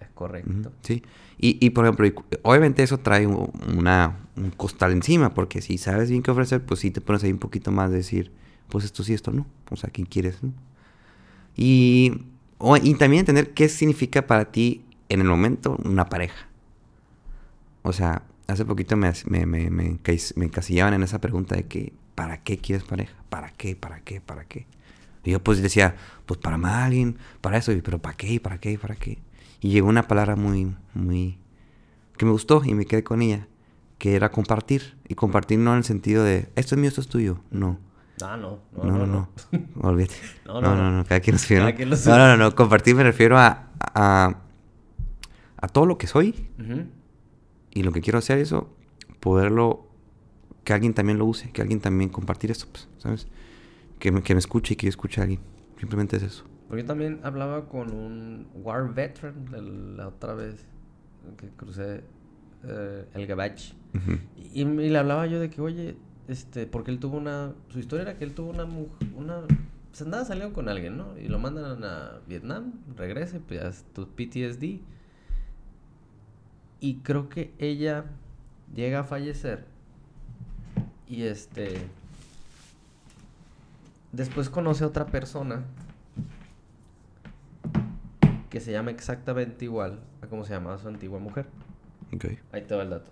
Es 0.00 0.08
correcto. 0.14 0.72
Sí. 0.82 1.02
Y, 1.38 1.58
y, 1.64 1.70
por 1.70 1.84
ejemplo, 1.84 2.06
y 2.06 2.14
obviamente 2.42 2.82
eso 2.82 2.98
trae 2.98 3.26
un, 3.26 3.50
una, 3.76 4.18
un 4.36 4.50
costal 4.50 4.92
encima, 4.92 5.34
porque 5.34 5.60
si 5.60 5.78
sabes 5.78 6.10
bien 6.10 6.22
qué 6.22 6.30
ofrecer, 6.30 6.62
pues 6.64 6.80
sí 6.80 6.90
te 6.90 7.00
pones 7.00 7.24
ahí 7.24 7.32
un 7.32 7.38
poquito 7.38 7.70
más 7.72 7.90
de 7.90 7.96
decir, 7.98 8.32
pues 8.68 8.84
esto 8.84 9.02
sí, 9.02 9.14
esto 9.14 9.32
no. 9.32 9.46
O 9.70 9.76
sea, 9.76 9.90
¿quién 9.90 10.06
quieres? 10.06 10.42
no? 10.42 10.52
Y, 11.56 12.24
o- 12.58 12.76
y 12.76 12.94
también 12.94 13.20
entender 13.20 13.52
qué 13.52 13.68
significa 13.68 14.26
para 14.26 14.50
ti 14.50 14.84
en 15.08 15.20
el 15.20 15.26
momento 15.28 15.76
una 15.84 16.08
pareja. 16.08 16.46
O 17.82 17.92
sea, 17.92 18.22
hace 18.46 18.64
poquito 18.64 18.96
me, 18.96 19.12
me, 19.26 19.46
me, 19.46 19.70
me 19.70 20.44
encasillaban 20.44 20.94
en 20.94 21.02
esa 21.02 21.20
pregunta 21.20 21.56
de 21.56 21.64
que, 21.66 21.92
¿para 22.14 22.42
qué 22.42 22.58
quieres 22.58 22.84
pareja? 22.84 23.14
¿Para 23.28 23.50
qué? 23.50 23.74
¿Para 23.76 24.00
qué? 24.00 24.20
¿Para 24.20 24.44
qué? 24.44 24.66
Y 25.24 25.30
yo 25.32 25.42
pues 25.42 25.62
decía, 25.62 25.96
pues 26.26 26.38
para 26.40 26.56
a 26.56 26.84
alguien, 26.84 27.18
para 27.40 27.56
eso, 27.58 27.72
pero 27.84 27.98
¿para 28.00 28.16
qué? 28.16 28.40
¿Para 28.40 28.58
qué? 28.58 28.78
¿Para 28.78 28.96
qué? 28.96 29.18
Y 29.60 29.70
llegó 29.70 29.88
una 29.88 30.08
palabra 30.08 30.34
muy, 30.36 30.74
muy, 30.94 31.38
que 32.16 32.24
me 32.24 32.32
gustó 32.32 32.62
y 32.64 32.74
me 32.74 32.86
quedé 32.86 33.04
con 33.04 33.22
ella, 33.22 33.46
que 33.98 34.16
era 34.16 34.30
compartir. 34.30 34.96
Y 35.08 35.14
compartir 35.14 35.58
no 35.60 35.72
en 35.72 35.78
el 35.78 35.84
sentido 35.84 36.24
de, 36.24 36.48
esto 36.56 36.74
es 36.74 36.80
mío, 36.80 36.88
esto 36.88 37.00
es 37.00 37.08
tuyo. 37.08 37.38
No. 37.50 37.78
Ah, 38.22 38.36
no, 38.36 38.60
No, 38.76 38.84
no, 38.84 39.06
no. 39.06 39.28
Olvídate. 39.80 40.14
No, 40.46 40.60
No, 40.60 40.60
no, 40.60 40.76
no, 40.76 40.90
no. 40.90 40.96
no. 40.98 41.04
Cada 41.04 41.20
quien 41.20 41.34
lo 41.34 41.38
suyo, 41.38 41.60
¿no? 41.60 41.66
Cada 41.66 41.76
quien 41.76 41.90
lo 41.90 41.96
No, 41.96 42.02
suyo. 42.02 42.16
no, 42.18 42.28
no, 42.28 42.36
no. 42.36 42.54
Compartir 42.54 42.94
me 42.96 43.02
refiero 43.04 43.38
a, 43.38 43.68
a, 43.80 44.40
a 45.56 45.68
todo 45.68 45.86
lo 45.86 45.98
que 45.98 46.06
soy 46.08 46.48
y 47.70 47.82
lo 47.84 47.92
que 47.92 48.00
quiero 48.00 48.18
hacer 48.18 48.38
eso, 48.38 48.74
poderlo, 49.20 49.86
que 50.64 50.72
alguien 50.72 50.94
también 50.94 51.18
lo 51.18 51.24
use, 51.26 51.50
que 51.52 51.62
alguien 51.62 51.80
también 51.80 52.10
compartir 52.10 52.50
eso, 52.50 52.66
pues, 52.70 52.88
¿sabes? 52.98 53.28
Que 54.02 54.10
me, 54.10 54.20
que 54.20 54.34
me 54.34 54.40
escuche 54.40 54.74
y 54.74 54.76
que 54.76 54.86
yo 54.86 54.90
escuche 54.90 55.20
a 55.20 55.22
alguien. 55.22 55.38
Simplemente 55.78 56.16
es 56.16 56.24
eso. 56.24 56.44
Porque 56.66 56.82
yo 56.82 56.88
también 56.88 57.20
hablaba 57.22 57.68
con 57.68 57.92
un 57.92 58.48
War 58.52 58.92
Veteran 58.92 59.44
de 59.44 59.62
la 59.96 60.08
otra 60.08 60.34
vez 60.34 60.66
que 61.36 61.46
crucé 61.50 62.02
eh, 62.64 63.06
el 63.14 63.26
Gabachi. 63.28 63.74
Ujú. 63.94 64.18
Y, 64.52 64.62
y 64.62 64.88
le 64.88 64.98
hablaba 64.98 65.28
yo 65.28 65.38
de 65.38 65.50
que, 65.50 65.60
oye, 65.60 65.94
este, 66.26 66.66
porque 66.66 66.90
él 66.90 66.98
tuvo 66.98 67.16
una. 67.16 67.52
Su 67.68 67.78
historia 67.78 68.02
era 68.02 68.18
que 68.18 68.24
él 68.24 68.34
tuvo 68.34 68.50
una 68.50 68.64
mujer. 68.64 69.08
Una, 69.14 69.42
se 69.92 70.02
andaba 70.02 70.24
saliendo 70.24 70.52
con 70.52 70.68
alguien, 70.68 70.96
¿no? 70.96 71.16
Y 71.16 71.28
lo 71.28 71.38
mandan 71.38 71.84
a 71.84 72.18
Vietnam, 72.26 72.72
regrese, 72.96 73.38
pues 73.38 73.84
tu 73.92 74.08
PTSD. 74.08 74.80
Y 76.80 76.94
creo 77.04 77.28
que 77.28 77.54
ella 77.60 78.06
llega 78.74 78.98
a 78.98 79.04
fallecer. 79.04 79.64
Y 81.06 81.22
este. 81.22 82.01
Después 84.12 84.50
conoce 84.50 84.84
a 84.84 84.88
otra 84.88 85.06
persona 85.06 85.64
que 88.50 88.60
se 88.60 88.70
llama 88.72 88.90
exactamente 88.90 89.64
igual 89.64 90.00
a 90.20 90.26
como 90.26 90.44
se 90.44 90.52
llamaba 90.52 90.76
su 90.78 90.88
antigua 90.88 91.18
mujer. 91.18 91.46
Ok. 92.14 92.26
Ahí 92.52 92.62
te 92.62 92.74
va 92.74 92.82
el 92.82 92.90
dato. 92.90 93.10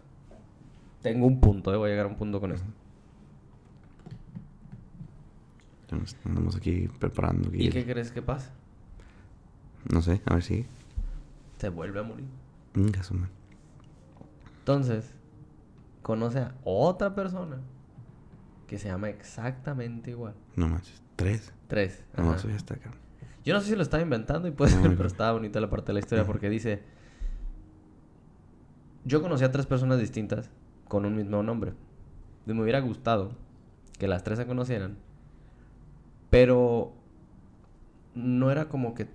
Tengo 1.02 1.26
un 1.26 1.40
punto, 1.40 1.72
eh, 1.72 1.76
voy 1.78 1.88
a 1.88 1.92
llegar 1.92 2.06
a 2.06 2.08
un 2.10 2.16
punto 2.16 2.40
con 2.40 2.52
esto. 2.52 2.66
Entonces, 5.82 6.16
Andamos 6.24 6.56
aquí 6.56 6.88
preparando. 6.98 7.48
aquí 7.48 7.62
¿Y 7.64 7.66
el- 7.68 7.72
qué 7.72 7.84
crees 7.86 8.12
que 8.12 8.22
pasa? 8.22 8.52
No 9.90 10.02
sé, 10.02 10.20
a 10.26 10.34
ver 10.34 10.42
si. 10.42 10.66
Se 11.58 11.68
vuelve 11.70 12.00
a 12.00 12.02
morir. 12.02 12.26
Madre. 12.74 13.00
Entonces, 14.58 15.14
conoce 16.02 16.40
a 16.40 16.54
otra 16.64 17.14
persona 17.14 17.56
que 18.70 18.78
se 18.78 18.86
llama 18.86 19.08
exactamente 19.08 20.12
igual. 20.12 20.34
No 20.54 20.68
manches. 20.68 21.02
Tres. 21.16 21.52
Tres. 21.66 22.04
No, 22.16 22.28
ajá. 22.28 22.36
eso 22.36 22.48
ya 22.48 22.54
está 22.54 22.74
acá. 22.74 22.92
Yo 23.44 23.52
no 23.52 23.60
sé 23.60 23.70
si 23.70 23.74
lo 23.74 23.82
estaba 23.82 24.00
inventando 24.00 24.46
y 24.46 24.52
puede 24.52 24.70
No, 24.76 24.82
ser, 24.82 24.90
no. 24.92 24.96
pero 24.96 25.08
estaba 25.08 25.32
bonita 25.32 25.58
la 25.60 25.68
parte 25.68 25.88
de 25.88 25.94
la 25.94 25.98
historia 25.98 26.24
porque 26.24 26.48
dice: 26.48 26.80
Yo 29.04 29.20
conocí 29.22 29.42
a 29.42 29.50
tres 29.50 29.66
personas 29.66 29.98
distintas 29.98 30.50
con 30.86 31.04
un 31.04 31.16
mismo 31.16 31.42
nombre. 31.42 31.72
Y 32.46 32.52
me 32.52 32.62
hubiera 32.62 32.78
gustado 32.78 33.32
que 33.98 34.06
las 34.06 34.22
tres 34.22 34.38
se 34.38 34.46
conocieran, 34.46 34.98
pero 36.30 36.92
no 38.14 38.52
era 38.52 38.68
como 38.68 38.94
que 38.94 39.08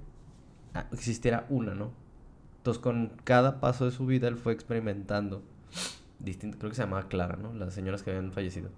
ah, 0.73 0.87
existiera 0.91 1.45
una, 1.49 1.75
¿no? 1.75 1.91
Entonces, 2.57 2.83
con 2.83 3.13
cada 3.23 3.61
paso 3.61 3.85
de 3.85 3.91
su 3.91 4.05
vida, 4.05 4.27
él 4.27 4.35
fue 4.35 4.51
experimentando. 4.51 5.43
Distinto, 6.19 6.57
creo 6.57 6.71
que 6.71 6.75
se 6.75 6.83
llamaba 6.83 7.07
Clara, 7.07 7.37
¿no? 7.37 7.53
Las 7.53 7.73
señoras 7.73 8.03
que 8.03 8.09
habían 8.11 8.31
fallecido. 8.33 8.69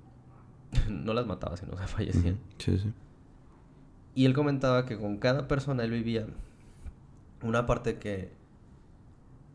no 0.89 1.13
las 1.13 1.25
mataba, 1.25 1.57
sino 1.57 1.77
se 1.77 1.87
fallecían. 1.87 2.35
Ujú. 2.35 2.43
Sí, 2.57 2.77
sí. 2.79 2.93
Y 4.15 4.25
él 4.25 4.33
comentaba 4.33 4.85
que 4.85 4.97
con 4.97 5.17
cada 5.17 5.47
persona 5.47 5.83
él 5.83 5.91
vivía 5.91 6.25
una 7.43 7.65
parte 7.65 7.97
que, 7.99 8.31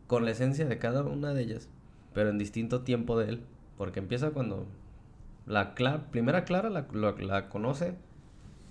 con 0.07 0.25
la 0.25 0.31
esencia 0.31 0.67
de 0.67 0.79
cada 0.79 1.03
una 1.03 1.35
de 1.35 1.43
ellas, 1.43 1.69
pero 2.15 2.31
en 2.31 2.39
distinto 2.39 2.83
tiempo 2.83 3.19
de 3.19 3.29
él. 3.31 3.41
Porque 3.79 3.99
empieza 3.99 4.31
cuando 4.31 4.67
la 5.47 5.75
Cla- 5.75 6.05
primera 6.11 6.45
Clara 6.45 6.71
la, 6.71 6.87
la- 6.93 7.13
la 7.13 7.49
conoce 7.49 7.95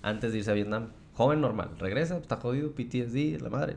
antes 0.01 0.31
de 0.31 0.37
irse 0.39 0.51
a 0.51 0.53
Vietnam. 0.53 0.89
Joven 1.13 1.41
normal, 1.41 1.71
regresa, 1.77 2.17
está 2.17 2.37
jodido, 2.37 2.71
PTSD, 2.73 3.41
la 3.41 3.49
madre. 3.49 3.75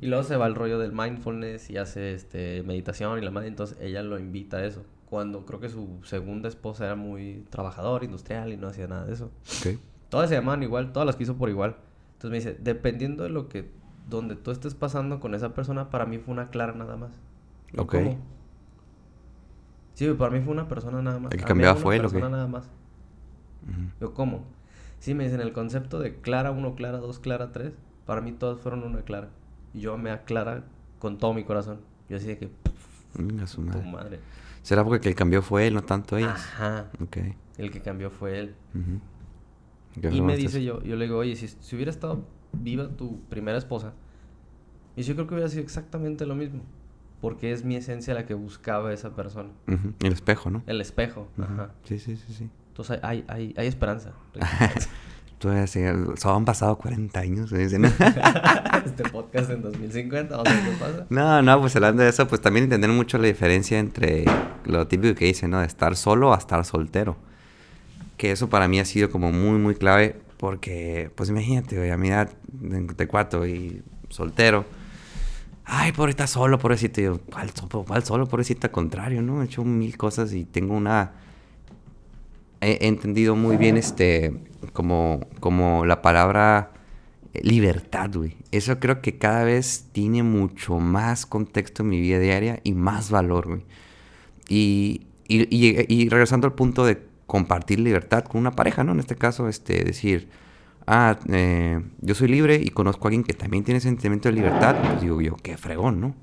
Y 0.00 0.06
luego 0.06 0.24
se 0.24 0.36
va 0.36 0.46
al 0.46 0.54
rollo 0.56 0.78
del 0.80 0.92
mindfulness 0.92 1.70
y 1.70 1.76
hace 1.76 2.14
este, 2.14 2.62
meditación 2.64 3.18
y 3.18 3.22
la 3.22 3.30
madre. 3.30 3.48
Entonces 3.48 3.78
ella 3.80 4.02
lo 4.02 4.18
invita 4.18 4.56
a 4.56 4.64
eso. 4.64 4.82
Cuando 5.10 5.44
creo 5.44 5.58
que 5.58 5.68
su 5.68 5.98
segunda 6.04 6.48
esposa 6.48 6.86
era 6.86 6.94
muy 6.94 7.44
trabajador, 7.50 8.04
industrial 8.04 8.52
y 8.52 8.56
no 8.56 8.68
hacía 8.68 8.86
nada 8.86 9.04
de 9.04 9.12
eso. 9.12 9.30
Todas 10.08 10.28
se 10.28 10.36
llamaban 10.36 10.62
igual, 10.62 10.92
todas 10.92 11.04
las 11.04 11.16
quiso 11.16 11.36
por 11.36 11.48
igual. 11.48 11.76
Entonces 12.12 12.30
me 12.30 12.36
dice, 12.36 12.62
dependiendo 12.62 13.24
de 13.24 13.30
lo 13.30 13.48
que, 13.48 13.70
donde 14.08 14.36
tú 14.36 14.52
estés 14.52 14.74
pasando 14.74 15.18
con 15.18 15.34
esa 15.34 15.52
persona, 15.52 15.90
para 15.90 16.06
mí 16.06 16.18
fue 16.18 16.32
una 16.32 16.50
clara 16.50 16.74
nada 16.74 16.96
más. 16.96 17.10
Ok. 17.76 17.92
¿cómo? 17.92 18.18
Sí, 19.94 20.08
para 20.14 20.30
mí 20.30 20.40
fue 20.40 20.52
una 20.52 20.68
persona 20.68 21.02
nada 21.02 21.18
más. 21.18 21.32
El 21.32 21.38
que 21.40 21.44
cambiaba 21.44 21.74
una 21.74 21.82
fue 21.82 21.96
él, 21.96 22.04
¿o 22.04 22.08
qué? 22.08 22.14
persona 22.14 22.36
nada 22.36 22.48
más. 22.48 22.70
Yo, 24.00 24.14
¿cómo? 24.14 24.44
Sí, 25.00 25.14
me 25.14 25.24
dicen, 25.24 25.40
el 25.40 25.52
concepto 25.52 25.98
de 25.98 26.20
Clara 26.20 26.52
1, 26.52 26.74
Clara 26.74 26.98
2, 26.98 27.18
Clara 27.18 27.52
3, 27.52 27.72
para 28.06 28.20
mí 28.20 28.32
todas 28.32 28.60
fueron 28.60 28.82
una 28.82 29.02
Clara. 29.02 29.28
Y 29.74 29.80
yo 29.80 29.94
amé 29.94 30.10
a 30.10 30.24
Clara 30.24 30.64
con 30.98 31.18
todo 31.18 31.34
mi 31.34 31.44
corazón. 31.44 31.80
Yo 32.08 32.16
así 32.16 32.26
de 32.26 32.38
que, 32.38 32.50
Venga, 33.14 33.46
su 33.46 33.64
tu 33.64 33.82
madre. 33.82 34.20
¿Será 34.62 34.84
porque 34.84 34.96
el 34.96 35.14
que 35.14 35.14
cambió 35.14 35.42
fue 35.42 35.66
él, 35.66 35.74
no 35.74 35.82
tanto 35.82 36.16
ellas? 36.16 36.32
Ajá. 36.34 36.90
Ok. 37.00 37.18
El 37.58 37.70
que 37.70 37.80
cambió 37.80 38.10
fue 38.10 38.38
él. 38.38 38.54
¿Qué 40.00 40.08
Y 40.14 40.20
me 40.20 40.36
dice 40.36 40.62
yo, 40.62 40.82
yo 40.82 40.96
le 40.96 41.06
digo, 41.06 41.18
oye, 41.18 41.36
si, 41.36 41.48
si 41.48 41.76
hubiera 41.76 41.90
estado 41.90 42.24
viva 42.52 42.88
tu 42.88 43.20
primera 43.28 43.58
esposa, 43.58 43.94
y 44.96 45.02
yo 45.02 45.14
creo 45.14 45.26
que 45.26 45.34
hubiera 45.34 45.48
sido 45.48 45.62
exactamente 45.62 46.26
lo 46.26 46.34
mismo, 46.34 46.62
porque 47.20 47.52
es 47.52 47.64
mi 47.64 47.76
esencia 47.76 48.14
la 48.14 48.26
que 48.26 48.34
buscaba 48.34 48.92
esa 48.92 49.14
persona. 49.14 49.50
Ujú. 49.66 49.94
El 50.00 50.12
espejo, 50.12 50.50
¿no? 50.50 50.62
El 50.66 50.80
espejo, 50.80 51.28
ajá. 51.38 51.72
Sí, 51.84 51.98
sí, 51.98 52.16
sí, 52.16 52.32
sí. 52.32 52.50
Entonces 52.68 53.00
hay, 53.02 53.24
hay, 53.28 53.54
hay 53.56 53.66
esperanza. 53.66 54.12
Tú 55.40 55.48
vas 55.48 55.56
a 55.56 55.60
decir, 55.62 55.90
solo 56.18 56.34
han 56.36 56.44
pasado 56.44 56.76
40 56.76 57.18
años. 57.18 57.50
dicen. 57.50 57.86
este 58.84 59.08
podcast 59.10 59.48
en 59.50 59.62
2050, 59.62 60.36
vamos 60.36 60.52
a 60.52 60.54
ver 60.54 60.64
qué 60.64 60.76
pasa. 60.78 61.06
No, 61.08 61.40
no, 61.40 61.60
pues 61.62 61.74
hablando 61.76 62.02
de 62.02 62.10
eso, 62.10 62.28
pues 62.28 62.42
también 62.42 62.64
entender 62.64 62.90
mucho 62.90 63.16
la 63.16 63.26
diferencia 63.26 63.78
entre 63.78 64.26
lo 64.66 64.86
típico 64.86 65.14
que 65.14 65.24
dicen, 65.24 65.50
¿no? 65.50 65.60
De 65.60 65.66
estar 65.66 65.96
solo 65.96 66.34
a 66.34 66.36
estar 66.36 66.62
soltero. 66.66 67.16
Que 68.18 68.32
eso 68.32 68.50
para 68.50 68.68
mí 68.68 68.80
ha 68.80 68.84
sido 68.84 69.08
como 69.08 69.32
muy, 69.32 69.58
muy 69.58 69.74
clave 69.76 70.20
porque, 70.36 71.10
pues 71.14 71.30
imagínate, 71.30 71.74
güey, 71.78 71.90
a 71.90 71.96
mi 71.96 72.08
edad, 72.08 72.30
de 72.52 72.68
34 72.76 73.46
y 73.46 73.82
soltero. 74.10 74.66
Ay, 75.64 75.92
pobrecita 75.92 76.26
solo, 76.26 76.58
pobrecito. 76.58 77.00
Y 77.00 77.04
yo, 77.04 77.18
¿cuál, 77.18 77.48
so- 77.54 77.66
cuál 77.86 78.04
solo, 78.04 78.26
pobrecita? 78.28 78.66
Al 78.66 78.72
contrario, 78.72 79.22
¿no? 79.22 79.40
He 79.40 79.46
hecho 79.46 79.64
mil 79.64 79.96
cosas 79.96 80.34
y 80.34 80.44
tengo 80.44 80.74
una... 80.74 81.12
He, 82.60 82.86
entendido 82.88 83.36
muy 83.36 83.56
bien 83.56 83.76
este, 83.76 84.34
como, 84.72 85.26
como 85.40 85.84
la 85.86 86.02
palabra 86.02 86.72
libertad, 87.42 88.10
güey. 88.14 88.36
Eso 88.50 88.78
creo 88.80 89.00
que 89.00 89.18
cada 89.18 89.44
vez 89.44 89.86
tiene 89.92 90.22
mucho 90.22 90.78
más 90.78 91.26
contexto 91.26 91.82
en 91.82 91.88
mi 91.90 92.00
vida 92.00 92.18
diaria 92.18 92.60
y 92.64 92.72
más 92.74 93.10
valor, 93.10 93.46
güey. 93.48 93.62
Y, 94.48 95.02
y, 95.28 95.42
y- 95.54 95.86
y 95.88 96.08
regresando 96.08 96.46
al 96.46 96.54
punto 96.54 96.84
de 96.84 97.00
compartir 97.26 97.78
libertad 97.78 98.24
con 98.24 98.40
una 98.40 98.50
pareja, 98.52 98.82
¿no? 98.82 98.92
En 98.92 99.00
este 99.00 99.14
caso, 99.14 99.48
este, 99.48 99.84
decir, 99.84 100.28
ah, 100.86 101.18
eh, 101.28 101.80
yo 102.00 102.14
soy 102.16 102.28
libre 102.28 102.56
y 102.62 102.70
conozco 102.70 103.06
a 103.06 103.08
alguien 103.08 103.22
que 103.22 103.34
también 103.34 103.62
tiene 103.64 103.80
sentimiento 103.80 104.28
de 104.28 104.34
libertad, 104.34 104.76
pues 104.82 105.00
digo 105.00 105.20
yo, 105.20 105.36
qué 105.36 105.56
fregón, 105.56 106.00
¿no? 106.00 106.14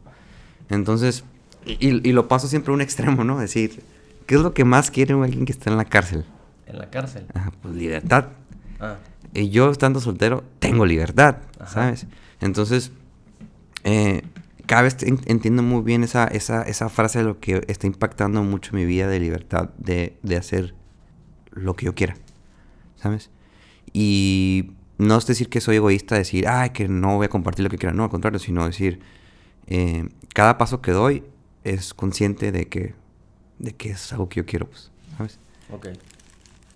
Entonces, 0.70 1.24
y, 1.66 2.08
y 2.08 2.12
lo 2.12 2.28
paso 2.28 2.48
siempre 2.50 2.72
a 2.72 2.76
un 2.76 2.82
extremo, 2.82 3.24
¿no? 3.24 3.40
Decir, 3.40 3.82
¿qué 4.28 4.36
es 4.36 4.42
lo 4.42 4.54
que 4.54 4.64
más 4.66 4.92
quiere 4.92 5.16
alguien 5.16 5.46
que 5.46 5.52
está 5.52 5.72
en 5.72 5.78
la 5.78 5.86
cárcel? 5.86 6.24
En 6.68 6.78
la 6.78 6.90
cárcel. 6.92 7.26
Pues 7.64 7.74
libertad. 7.76 8.28
Ah, 8.80 8.98
Y 9.34 9.50
yo 9.50 9.72
estando 9.72 10.00
soltero 10.00 10.44
tengo 10.60 10.86
libertad, 10.86 11.38
Ajá. 11.60 11.68
¿sabes? 11.72 12.06
Entonces, 12.42 12.92
eh, 13.84 14.22
cada 14.68 14.84
vez 14.84 15.02
en- 15.04 15.20
entiendo 15.26 15.64
muy 15.64 15.82
bien 15.82 16.04
esa, 16.04 16.26
esa, 16.28 16.62
esa 16.64 16.90
frase 16.90 17.20
de 17.20 17.26
lo 17.26 17.40
que 17.40 17.64
está 17.68 17.88
impactando 17.88 18.44
mucho 18.44 18.74
mi 18.76 18.86
vida 18.86 19.08
de 19.08 19.20
libertad, 19.20 19.70
de, 19.80 20.18
de 20.24 20.38
hacer 20.38 20.76
lo 21.52 21.76
que 21.76 21.86
yo 21.88 21.96
quiera, 21.96 22.16
¿sabes? 22.98 23.30
Y 23.94 24.72
no 24.98 25.18
es 25.18 25.26
decir 25.26 25.50
que 25.50 25.62
soy 25.62 25.78
egoísta, 25.78 26.16
decir, 26.16 26.48
ay, 26.48 26.72
que 26.72 26.88
no 26.88 27.16
voy 27.16 27.26
a 27.26 27.30
compartir 27.30 27.64
lo 27.64 27.70
que 27.70 27.78
quiera, 27.78 27.94
no, 27.94 28.04
al 28.04 28.10
contrario, 28.10 28.40
sino 28.40 28.66
decir, 28.66 29.00
eh, 29.68 30.10
cada 30.34 30.58
paso 30.58 30.82
que 30.82 30.92
doy 30.92 31.24
es 31.64 31.94
consciente 31.94 32.52
de 32.52 32.68
que, 32.68 32.94
de 33.60 33.74
que 33.76 33.92
es 33.92 34.12
algo 34.14 34.30
que 34.30 34.42
yo 34.42 34.46
quiero, 34.46 34.68
pues, 34.68 34.92
¿sabes? 35.18 35.40
ok. 35.72 35.88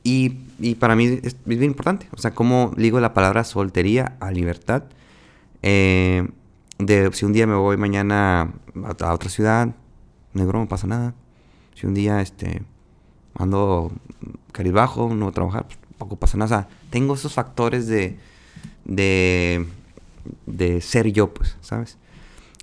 Y, 0.04 0.40
y 0.60 0.76
para 0.76 0.96
mí 0.96 1.06
es, 1.06 1.24
es 1.24 1.38
bien 1.46 1.64
importante. 1.64 2.08
O 2.12 2.18
sea, 2.18 2.32
cómo 2.32 2.74
ligo 2.76 3.00
la 3.00 3.14
palabra 3.14 3.44
soltería 3.44 4.18
a 4.20 4.32
libertad. 4.32 4.84
Eh, 5.62 6.28
de 6.80 7.12
si 7.14 7.26
un 7.26 7.34
día 7.34 7.46
me 7.46 7.56
voy 7.56 7.78
mañana 7.78 8.54
a, 8.84 9.06
a 9.06 9.14
otra 9.14 9.30
ciudad, 9.30 9.76
negro, 10.34 10.60
no 10.60 10.68
pasa 10.68 10.88
nada. 10.88 11.14
Si 11.76 11.86
un 11.86 11.94
día 11.94 12.22
este 12.22 12.64
ando 13.36 13.92
caribajo, 14.52 15.10
no 15.14 15.26
voy 15.26 15.30
a 15.30 15.34
trabajar, 15.34 15.66
pues, 15.66 15.78
tampoco 15.98 16.16
pasa 16.18 16.38
nada. 16.38 16.46
O 16.46 16.62
sea, 16.62 16.78
tengo 16.90 17.14
esos 17.14 17.34
factores 17.34 17.88
de, 17.88 18.18
de, 18.86 19.66
de 20.48 20.82
ser 20.82 21.12
yo, 21.12 21.34
pues, 21.34 21.58
¿sabes? 21.62 21.98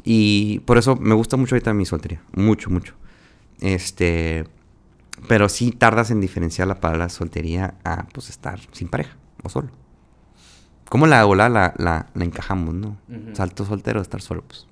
Y 0.05 0.61
por 0.61 0.79
eso 0.79 0.97
me 0.97 1.15
gusta 1.15 1.37
mucho 1.37 1.55
ahorita 1.55 1.73
mi 1.73 1.87
soltería. 1.87 2.21
Mucho, 2.35 2.71
mucho. 2.71 2.95
Este. 3.61 4.45
Pero 5.27 5.49
sí 5.49 5.73
tardas 5.73 6.11
en 6.11 6.21
diferenciar 6.21 6.69
la 6.69 6.81
palabra 6.81 7.09
soltería 7.09 7.75
a 7.85 8.07
pues 8.09 8.31
estar 8.31 8.61
sin 8.73 8.89
pareja 8.89 9.17
o 9.43 9.49
solo. 9.49 9.69
¿Cómo 10.89 11.07
la 11.07 11.27
ola 11.27 11.49
la, 11.49 11.75
la, 11.77 12.07
la 12.15 12.25
encajamos, 12.25 12.75
no? 12.75 12.97
Salto 13.35 13.65
soltero, 13.65 14.01
estar 14.01 14.23
solo, 14.23 14.43
pues. 14.43 14.67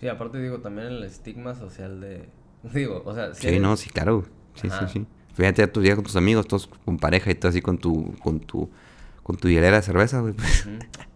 Sí, 0.00 0.08
aparte 0.08 0.40
digo, 0.40 0.58
también 0.58 0.88
el 0.88 1.02
estigma 1.04 1.54
social 1.54 2.00
de... 2.00 2.28
Digo, 2.74 3.02
o 3.04 3.14
sea, 3.14 3.34
si 3.34 3.40
Sí, 3.42 3.48
eres- 3.48 3.60
no, 3.62 3.76
sí, 3.76 3.90
claro. 3.90 4.26
Sí, 4.54 4.68
Ajá. 4.68 4.86
sí, 4.86 4.92
sí. 5.00 5.06
Fíjate 5.34 5.62
a 5.64 5.72
tu 5.72 5.80
día 5.80 5.96
con 5.96 6.04
tus 6.04 6.14
amigos, 6.16 6.46
todos 6.46 6.68
con 6.84 6.98
pareja 6.98 7.30
y 7.30 7.34
todo 7.34 7.48
así 7.48 7.60
con 7.60 7.78
tu, 7.78 8.14
con 8.22 8.38
tu, 8.38 8.70
con 9.24 9.36
tu 9.36 9.48
hielera 9.48 9.76
de 9.78 9.82
cerveza, 9.82 10.20
güey. 10.20 10.34
pues. 10.34 10.68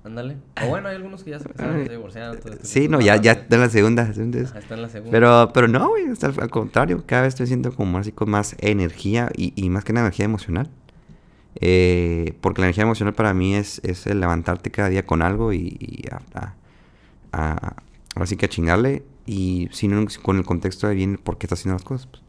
Ándale. 0.05 0.38
O 0.65 0.69
bueno, 0.69 0.88
hay 0.88 0.97
algunos 0.97 1.23
que 1.23 1.31
ya 1.31 1.38
se 1.38 1.49
casaron, 1.50 1.85
se 1.85 1.91
divorciaron. 1.93 2.38
todo 2.41 2.55
este 2.55 2.67
Sí, 2.67 2.88
no, 2.88 3.00
ya, 3.00 3.17
ya 3.17 3.33
está 3.33 3.57
en 3.57 3.61
la 3.61 3.69
segunda. 3.69 4.03
Ajá, 4.03 4.59
está 4.59 4.75
en 4.75 4.83
la 4.83 4.88
segunda. 4.88 5.11
Pero, 5.12 5.50
pero 5.53 5.69
no, 5.69 5.88
güey, 5.91 6.05
está 6.07 6.29
al, 6.29 6.50
contrario, 6.50 7.05
cada 7.07 7.23
vez 7.23 7.35
estoy 7.35 7.47
siento 7.47 7.73
como 7.75 7.99
así 7.99 8.11
con 8.12 8.31
más 8.31 8.57
energía 8.59 9.29
y, 9.37 9.53
y 9.55 9.69
más 9.71 9.85
que 9.85 9.93
una 9.93 10.00
energía 10.00 10.25
emocional. 10.25 10.71
Eh, 11.61 12.35
porque 12.41 12.61
la 12.61 12.69
energía 12.69 12.85
emocional 12.85 13.15
para 13.15 13.35
mí 13.35 13.55
es, 13.55 13.81
es 13.85 14.07
el 14.07 14.21
levantarte 14.21 14.71
cada 14.71 14.88
día 14.88 15.05
con 15.05 15.23
algo 15.23 15.53
y, 15.53 15.77
y 15.81 16.05
a, 16.11 16.21
a- 16.41 16.55
a- 17.33 17.77
ahora 18.15 18.27
sí 18.27 18.37
que 18.37 18.47
a 18.47 18.49
chingarle 18.49 19.03
y 19.27 19.69
sin 19.73 20.07
con 20.23 20.38
el 20.38 20.45
contexto 20.45 20.88
de 20.88 20.95
bien 20.95 21.19
por 21.23 21.37
qué 21.37 21.47
está 21.47 21.55
haciendo 21.55 21.75
las 21.75 21.85
cosas. 21.85 22.07
pues. 22.07 22.23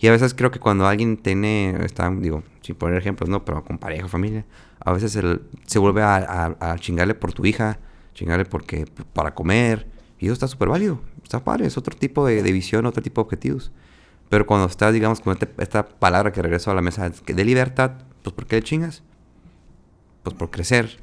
Y 0.00 0.06
a 0.08 0.12
veces 0.12 0.32
creo 0.34 0.50
que 0.50 0.58
cuando 0.58 0.86
alguien 0.86 1.16
tiene, 1.18 1.76
está, 1.84 2.10
digo, 2.10 2.42
sin 2.62 2.74
poner 2.74 2.96
ejemplos, 2.98 3.28
no, 3.28 3.44
pero 3.44 3.62
con 3.64 3.78
pareja, 3.78 4.08
familia, 4.08 4.46
a 4.80 4.92
veces 4.92 5.14
el- 5.16 5.42
se 5.66 5.78
vuelve 5.78 6.02
a, 6.02 6.16
a- 6.60 6.72
a 6.72 6.78
chingarle 6.78 7.14
por 7.14 7.32
tu 7.32 7.44
hija, 7.44 7.78
chingarle 8.14 8.46
porque 8.46 8.86
para 9.12 9.34
comer, 9.34 9.86
y 10.18 10.26
eso 10.26 10.32
está 10.32 10.48
súper 10.48 10.68
válido, 10.70 11.00
está 11.22 11.44
padre, 11.44 11.66
es 11.66 11.76
otro 11.76 11.96
tipo 11.96 12.26
de, 12.26 12.42
de 12.42 12.52
visión, 12.52 12.86
otro 12.86 13.02
tipo 13.02 13.20
de 13.20 13.24
objetivos. 13.26 13.72
Pero 14.30 14.46
cuando 14.46 14.66
estás, 14.66 14.92
digamos, 14.94 15.20
con 15.20 15.34
este- 15.34 15.50
esta 15.62 15.86
palabra 15.86 16.32
que 16.32 16.40
regreso 16.40 16.70
a 16.70 16.74
la 16.74 16.80
mesa, 16.82 17.10
de 17.10 17.44
libertad, 17.44 17.92
pues 18.22 18.34
¿por 18.34 18.46
qué 18.46 18.56
le 18.56 18.62
chingas? 18.62 19.02
Pues 20.22 20.34
por 20.34 20.50
crecer, 20.50 20.98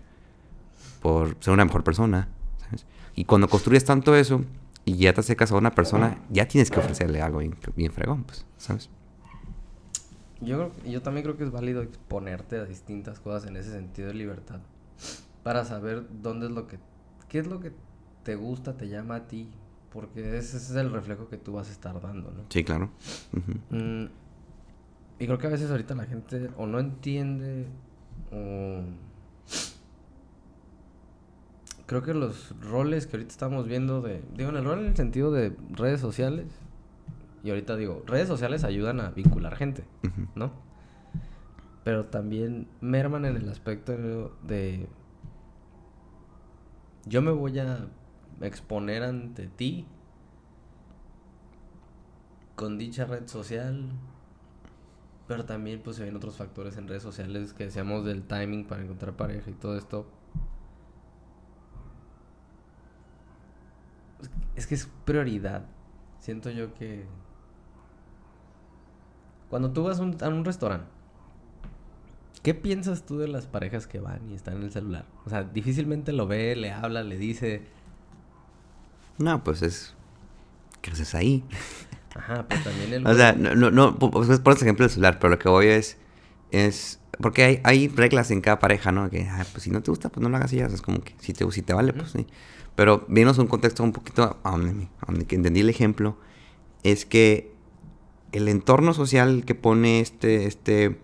por 1.01 1.35
ser 1.39 1.53
una 1.53 1.65
mejor 1.65 1.83
persona, 1.83 2.29
¿sabes? 2.65 2.85
Y 3.15 3.25
cuando 3.25 3.47
construyes 3.47 3.85
tanto 3.85 4.15
eso 4.15 4.43
y 4.87 4.95
ya 4.95 5.11
te 5.11 5.19
acercas 5.19 5.51
a 5.51 5.57
una 5.57 5.71
persona, 5.71 6.23
ya 6.29 6.47
tienes 6.47 6.71
que 6.71 6.79
ofrecerle 6.79 7.21
algo 7.21 7.39
bien, 7.39 7.57
bien 7.75 7.91
fregón, 7.91 8.23
pues, 8.23 8.45
¿sabes? 8.55 8.89
Yo, 10.39 10.71
yo 10.85 11.01
también 11.01 11.25
creo 11.25 11.35
que 11.35 11.43
es 11.43 11.51
válido 11.51 11.81
exponerte 11.81 12.57
a 12.57 12.63
distintas 12.63 13.19
cosas 13.19 13.49
en 13.49 13.57
ese 13.57 13.71
sentido 13.71 14.07
de 14.07 14.13
libertad. 14.13 14.61
Para 15.43 15.65
saber 15.65 16.05
dónde 16.21 16.45
es 16.45 16.53
lo 16.53 16.67
que... 16.67 16.79
¿Qué 17.27 17.39
es 17.39 17.47
lo 17.47 17.59
que 17.59 17.73
te 18.23 18.35
gusta, 18.35 18.77
te 18.77 18.87
llama 18.87 19.15
a 19.15 19.27
ti? 19.27 19.49
Porque 19.91 20.37
ese 20.37 20.55
es 20.55 20.71
el 20.71 20.89
reflejo 20.93 21.27
que 21.27 21.35
tú 21.35 21.51
vas 21.51 21.67
a 21.67 21.73
estar 21.73 21.99
dando, 21.99 22.31
¿no? 22.31 22.43
Sí, 22.47 22.63
claro. 22.63 22.89
Mm, 23.69 24.05
y 25.19 25.25
creo 25.25 25.37
que 25.37 25.47
a 25.47 25.49
veces 25.49 25.69
ahorita 25.69 25.95
la 25.95 26.05
gente 26.05 26.49
o 26.55 26.65
no 26.65 26.79
entiende 26.79 27.65
o... 28.31 28.83
Creo 31.87 32.03
que 32.03 32.13
los 32.13 32.53
roles 32.59 33.07
que 33.07 33.15
ahorita 33.15 33.31
estamos 33.31 33.65
viendo 33.65 34.01
de... 34.01 34.21
Digo, 34.35 34.49
en 34.49 34.57
el 34.57 34.65
rol 34.65 34.79
en 34.79 34.87
el 34.87 34.95
sentido 34.97 35.31
de 35.31 35.55
redes 35.69 36.01
sociales. 36.01 36.47
Y 37.43 37.49
ahorita 37.49 37.77
digo, 37.77 38.03
redes 38.05 38.27
sociales 38.27 38.65
ayudan 38.65 38.99
a 38.99 39.11
vincular 39.11 39.55
gente. 39.55 39.85
¿no? 40.35 40.51
Pero 41.85 42.07
también 42.07 42.67
merman 42.81 43.23
en 43.23 43.37
el 43.37 43.47
aspecto 43.47 44.37
de... 44.43 44.89
Yo 47.05 47.21
me 47.21 47.31
voy 47.31 47.57
a 47.59 47.87
exponer 48.41 49.03
ante 49.03 49.47
ti 49.47 49.87
con 52.55 52.77
dicha 52.77 53.05
red 53.05 53.27
social. 53.27 53.85
Pero 55.25 55.45
también 55.45 55.81
pues 55.81 55.95
se 55.95 56.03
ven 56.03 56.17
otros 56.17 56.35
factores 56.35 56.75
en 56.75 56.89
redes 56.89 57.03
sociales 57.03 57.53
que 57.53 57.63
decíamos 57.63 58.03
del 58.03 58.23
timing 58.23 58.65
para 58.65 58.83
encontrar 58.83 59.15
pareja 59.15 59.49
y 59.49 59.53
todo 59.53 59.77
esto. 59.77 60.05
Es 64.57 64.65
que 64.65 64.75
es 64.75 64.89
prioridad. 65.05 65.65
Siento 66.19 66.49
yo 66.49 66.73
que... 66.73 67.05
Cuando 69.49 69.71
tú 69.71 69.83
vas 69.83 69.99
a 69.99 70.03
un, 70.03 70.17
a 70.21 70.27
un 70.27 70.43
restaurante, 70.43 70.87
¿qué 72.43 72.53
piensas 72.53 73.05
tú 73.05 73.19
de 73.19 73.29
las 73.29 73.45
parejas 73.45 73.87
que 73.87 73.99
van 73.99 74.29
y 74.29 74.33
están 74.33 74.57
en 74.57 74.63
el 74.63 74.71
celular? 74.71 75.05
O 75.25 75.29
sea, 75.29 75.43
difícilmente 75.43 76.11
lo 76.11 76.27
ve, 76.27 76.55
le 76.55 76.71
habla, 76.71 77.03
le 77.03 77.17
dice... 77.17 77.61
No, 79.19 79.43
pues 79.43 79.61
es... 79.61 79.95
¿Qué 80.81 80.91
haces 80.91 81.15
ahí? 81.15 81.45
Ajá, 82.15 82.45
pero 82.49 82.63
también 82.63 82.93
el... 82.93 83.07
O 83.07 83.13
sea, 83.13 83.33
no, 83.33 83.55
no, 83.55 83.69
no 83.71 83.97
pues 83.97 84.39
por 84.39 84.53
ejemplo 84.53 84.85
el 84.85 84.91
celular, 84.91 85.19
pero 85.19 85.29
lo 85.29 85.39
que 85.39 85.49
voy 85.49 85.67
es... 85.67 85.97
Es... 86.51 86.99
Porque 87.21 87.43
hay, 87.43 87.59
hay 87.63 87.87
reglas 87.87 88.31
en 88.31 88.41
cada 88.41 88.59
pareja, 88.59 88.91
¿no? 88.91 89.09
Que, 89.09 89.23
ah, 89.23 89.45
pues 89.51 89.63
si 89.63 89.71
no 89.71 89.81
te 89.81 89.91
gusta, 89.91 90.09
pues 90.09 90.21
no 90.21 90.29
lo 90.29 90.37
hagas 90.37 90.53
y 90.53 90.57
ya. 90.57 90.67
Es 90.67 90.81
como 90.81 91.01
que 91.01 91.15
si 91.19 91.33
te, 91.33 91.49
si 91.51 91.61
te 91.61 91.73
vale, 91.73 91.93
pues 91.93 92.11
sí. 92.11 92.27
Pero 92.75 93.05
viéndonos 93.07 93.39
un 93.39 93.47
contexto 93.47 93.83
un 93.83 93.91
poquito 93.91 94.37
a 94.43 94.51
donde, 94.51 94.87
a 95.01 95.07
donde 95.07 95.25
que 95.25 95.35
entendí 95.35 95.61
el 95.61 95.69
ejemplo, 95.69 96.17
es 96.83 97.05
que 97.05 97.51
el 98.31 98.47
entorno 98.47 98.93
social 98.93 99.43
que 99.45 99.55
pone 99.55 99.99
este, 99.99 100.45
este, 100.45 100.99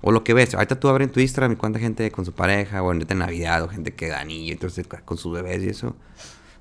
o 0.00 0.10
lo 0.10 0.24
que 0.24 0.34
ves, 0.34 0.54
ahorita 0.54 0.80
tú 0.80 0.88
abres 0.88 1.08
en 1.08 1.12
tu 1.12 1.20
Instagram 1.20 1.52
y 1.52 1.56
cuánta 1.56 1.78
gente 1.78 2.10
con 2.10 2.24
su 2.24 2.32
pareja, 2.32 2.82
o 2.82 2.92
en 2.92 3.06
Navidad, 3.18 3.62
o 3.62 3.68
gente 3.68 3.94
que 3.94 4.08
da 4.08 4.20
anillo, 4.20 4.52
entonces 4.52 4.86
con 5.04 5.18
sus 5.18 5.32
bebés 5.32 5.62
y 5.62 5.68
eso. 5.68 5.96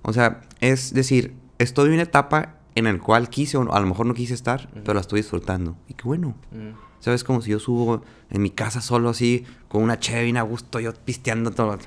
O 0.02 0.14
sea, 0.14 0.42
es 0.60 0.94
decir, 0.94 1.34
estoy 1.58 1.88
en 1.88 1.94
una 1.94 2.04
etapa 2.04 2.61
en 2.76 2.86
la 2.86 2.98
cual 3.00 3.30
quise, 3.30 3.58
o 3.58 3.74
a 3.74 3.80
lo 3.80 3.88
mejor 3.88 4.06
no 4.06 4.14
quise 4.14 4.34
estar, 4.34 4.70
pero 4.72 4.94
la 4.94 5.02
estoy 5.02 5.22
disfrutando. 5.22 5.76
Y 5.88 5.94
qué 5.94 6.04
bueno. 6.04 6.36
¿Sabes? 7.00 7.24
Como 7.24 7.42
si 7.42 7.52
yo 7.52 7.60
subo 7.60 8.04
en 8.30 8.42
mi 8.42 8.52
casa 8.52 8.82
solo 8.82 9.10
así, 9.10 9.44
con 9.68 9.82
una 9.82 10.00
cheve 10.00 10.38
a 10.38 10.44
gusto, 10.44 10.80
yo 10.80 10.94
pisteando 10.94 11.52
todo 11.52 11.78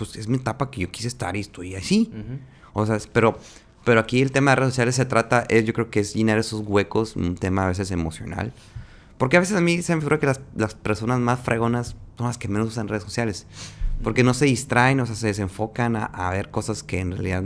pues 0.00 0.16
es 0.16 0.28
mi 0.28 0.38
etapa 0.38 0.70
que 0.70 0.80
yo 0.80 0.90
quise 0.90 1.08
estar 1.08 1.36
y 1.36 1.40
estoy 1.40 1.74
así. 1.74 2.10
O 2.72 2.86
sea, 2.86 2.98
pero, 3.12 3.38
pero 3.84 4.00
aquí 4.00 4.22
el 4.22 4.32
tema 4.32 4.52
de 4.52 4.56
redes 4.56 4.72
sociales 4.72 4.94
se 4.94 5.04
trata, 5.04 5.44
es, 5.50 5.66
yo 5.66 5.74
creo 5.74 5.90
que 5.90 6.00
es 6.00 6.14
llenar 6.14 6.38
esos 6.38 6.62
huecos, 6.66 7.16
un 7.16 7.34
tema 7.34 7.64
a 7.64 7.68
veces 7.68 7.90
emocional. 7.90 8.54
Porque 9.18 9.36
a 9.36 9.40
veces 9.40 9.56
a 9.56 9.60
mí 9.60 9.82
se 9.82 9.94
me 9.94 10.00
figura 10.00 10.18
que 10.18 10.24
las, 10.24 10.40
las, 10.56 10.74
personas 10.74 11.20
más 11.20 11.40
fregonas 11.40 11.96
son 12.16 12.28
las 12.28 12.38
que 12.38 12.48
menos 12.48 12.68
usan 12.68 12.88
redes 12.88 13.02
sociales. 13.02 13.46
Porque 14.02 14.24
no 14.24 14.32
se 14.32 14.46
distraen, 14.46 15.00
o 15.00 15.06
sea, 15.06 15.14
se 15.14 15.26
desenfocan 15.26 15.96
a, 15.96 16.06
a 16.06 16.30
ver 16.30 16.50
cosas 16.50 16.82
que 16.82 17.00
en 17.00 17.12
realidad 17.12 17.44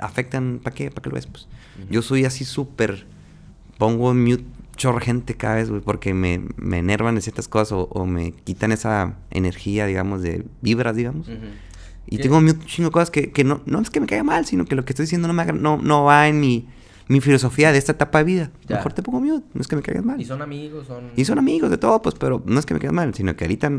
afectan. 0.00 0.60
¿Para 0.62 0.74
qué? 0.74 0.90
¿Para 0.90 1.02
qué 1.02 1.10
lo 1.10 1.14
ves? 1.14 1.26
Pues? 1.26 1.48
Yo 1.90 2.02
soy 2.02 2.24
así 2.24 2.44
súper... 2.44 3.06
Pongo 3.78 4.10
en 4.10 4.24
mute 4.24 4.44
chorro 4.78 5.00
gente 5.00 5.34
cada 5.34 5.56
vez, 5.56 5.68
güey, 5.68 5.82
porque 5.82 6.14
me, 6.14 6.40
me 6.56 6.78
enervan 6.78 7.16
en 7.16 7.22
ciertas 7.22 7.48
cosas 7.48 7.72
o, 7.72 7.88
o, 7.90 8.06
me 8.06 8.32
quitan 8.32 8.72
esa 8.72 9.16
energía, 9.30 9.84
digamos, 9.84 10.22
de 10.22 10.46
vibras, 10.62 10.96
digamos. 10.96 11.28
Y 12.06 12.18
tengo 12.18 12.38
un 12.38 12.58
chingo 12.64 12.88
de 12.88 12.92
cosas 12.92 13.10
que, 13.10 13.30
que, 13.30 13.44
no, 13.44 13.60
no 13.66 13.80
es 13.82 13.90
que 13.90 14.00
me 14.00 14.06
caiga 14.06 14.24
mal, 14.24 14.46
sino 14.46 14.64
que 14.64 14.74
lo 14.74 14.86
que 14.86 14.92
estoy 14.92 15.02
diciendo 15.02 15.28
no, 15.28 15.34
me 15.34 15.44
no, 15.52 15.76
no 15.76 16.04
va 16.04 16.28
en 16.28 16.40
mi, 16.40 16.66
mi 17.08 17.20
filosofía 17.20 17.70
de 17.70 17.78
esta 17.78 17.92
etapa 17.92 18.18
de 18.18 18.24
vida. 18.24 18.50
Ya. 18.66 18.76
Mejor 18.76 18.94
te 18.94 19.02
pongo 19.02 19.20
mute, 19.20 19.46
no 19.52 19.60
es 19.60 19.68
que 19.68 19.76
me 19.76 19.82
caigas 19.82 20.04
mal. 20.04 20.18
Y 20.18 20.24
son 20.24 20.40
amigos, 20.40 20.86
son... 20.86 21.10
Y 21.16 21.24
son 21.26 21.38
amigos 21.38 21.68
de 21.70 21.76
todo, 21.76 22.00
pues, 22.00 22.14
pero 22.14 22.42
no 22.46 22.58
es 22.58 22.64
que 22.64 22.72
me 22.72 22.80
caigas 22.80 22.94
mal, 22.94 23.12
sino 23.14 23.36
que 23.36 23.44
ahorita 23.44 23.70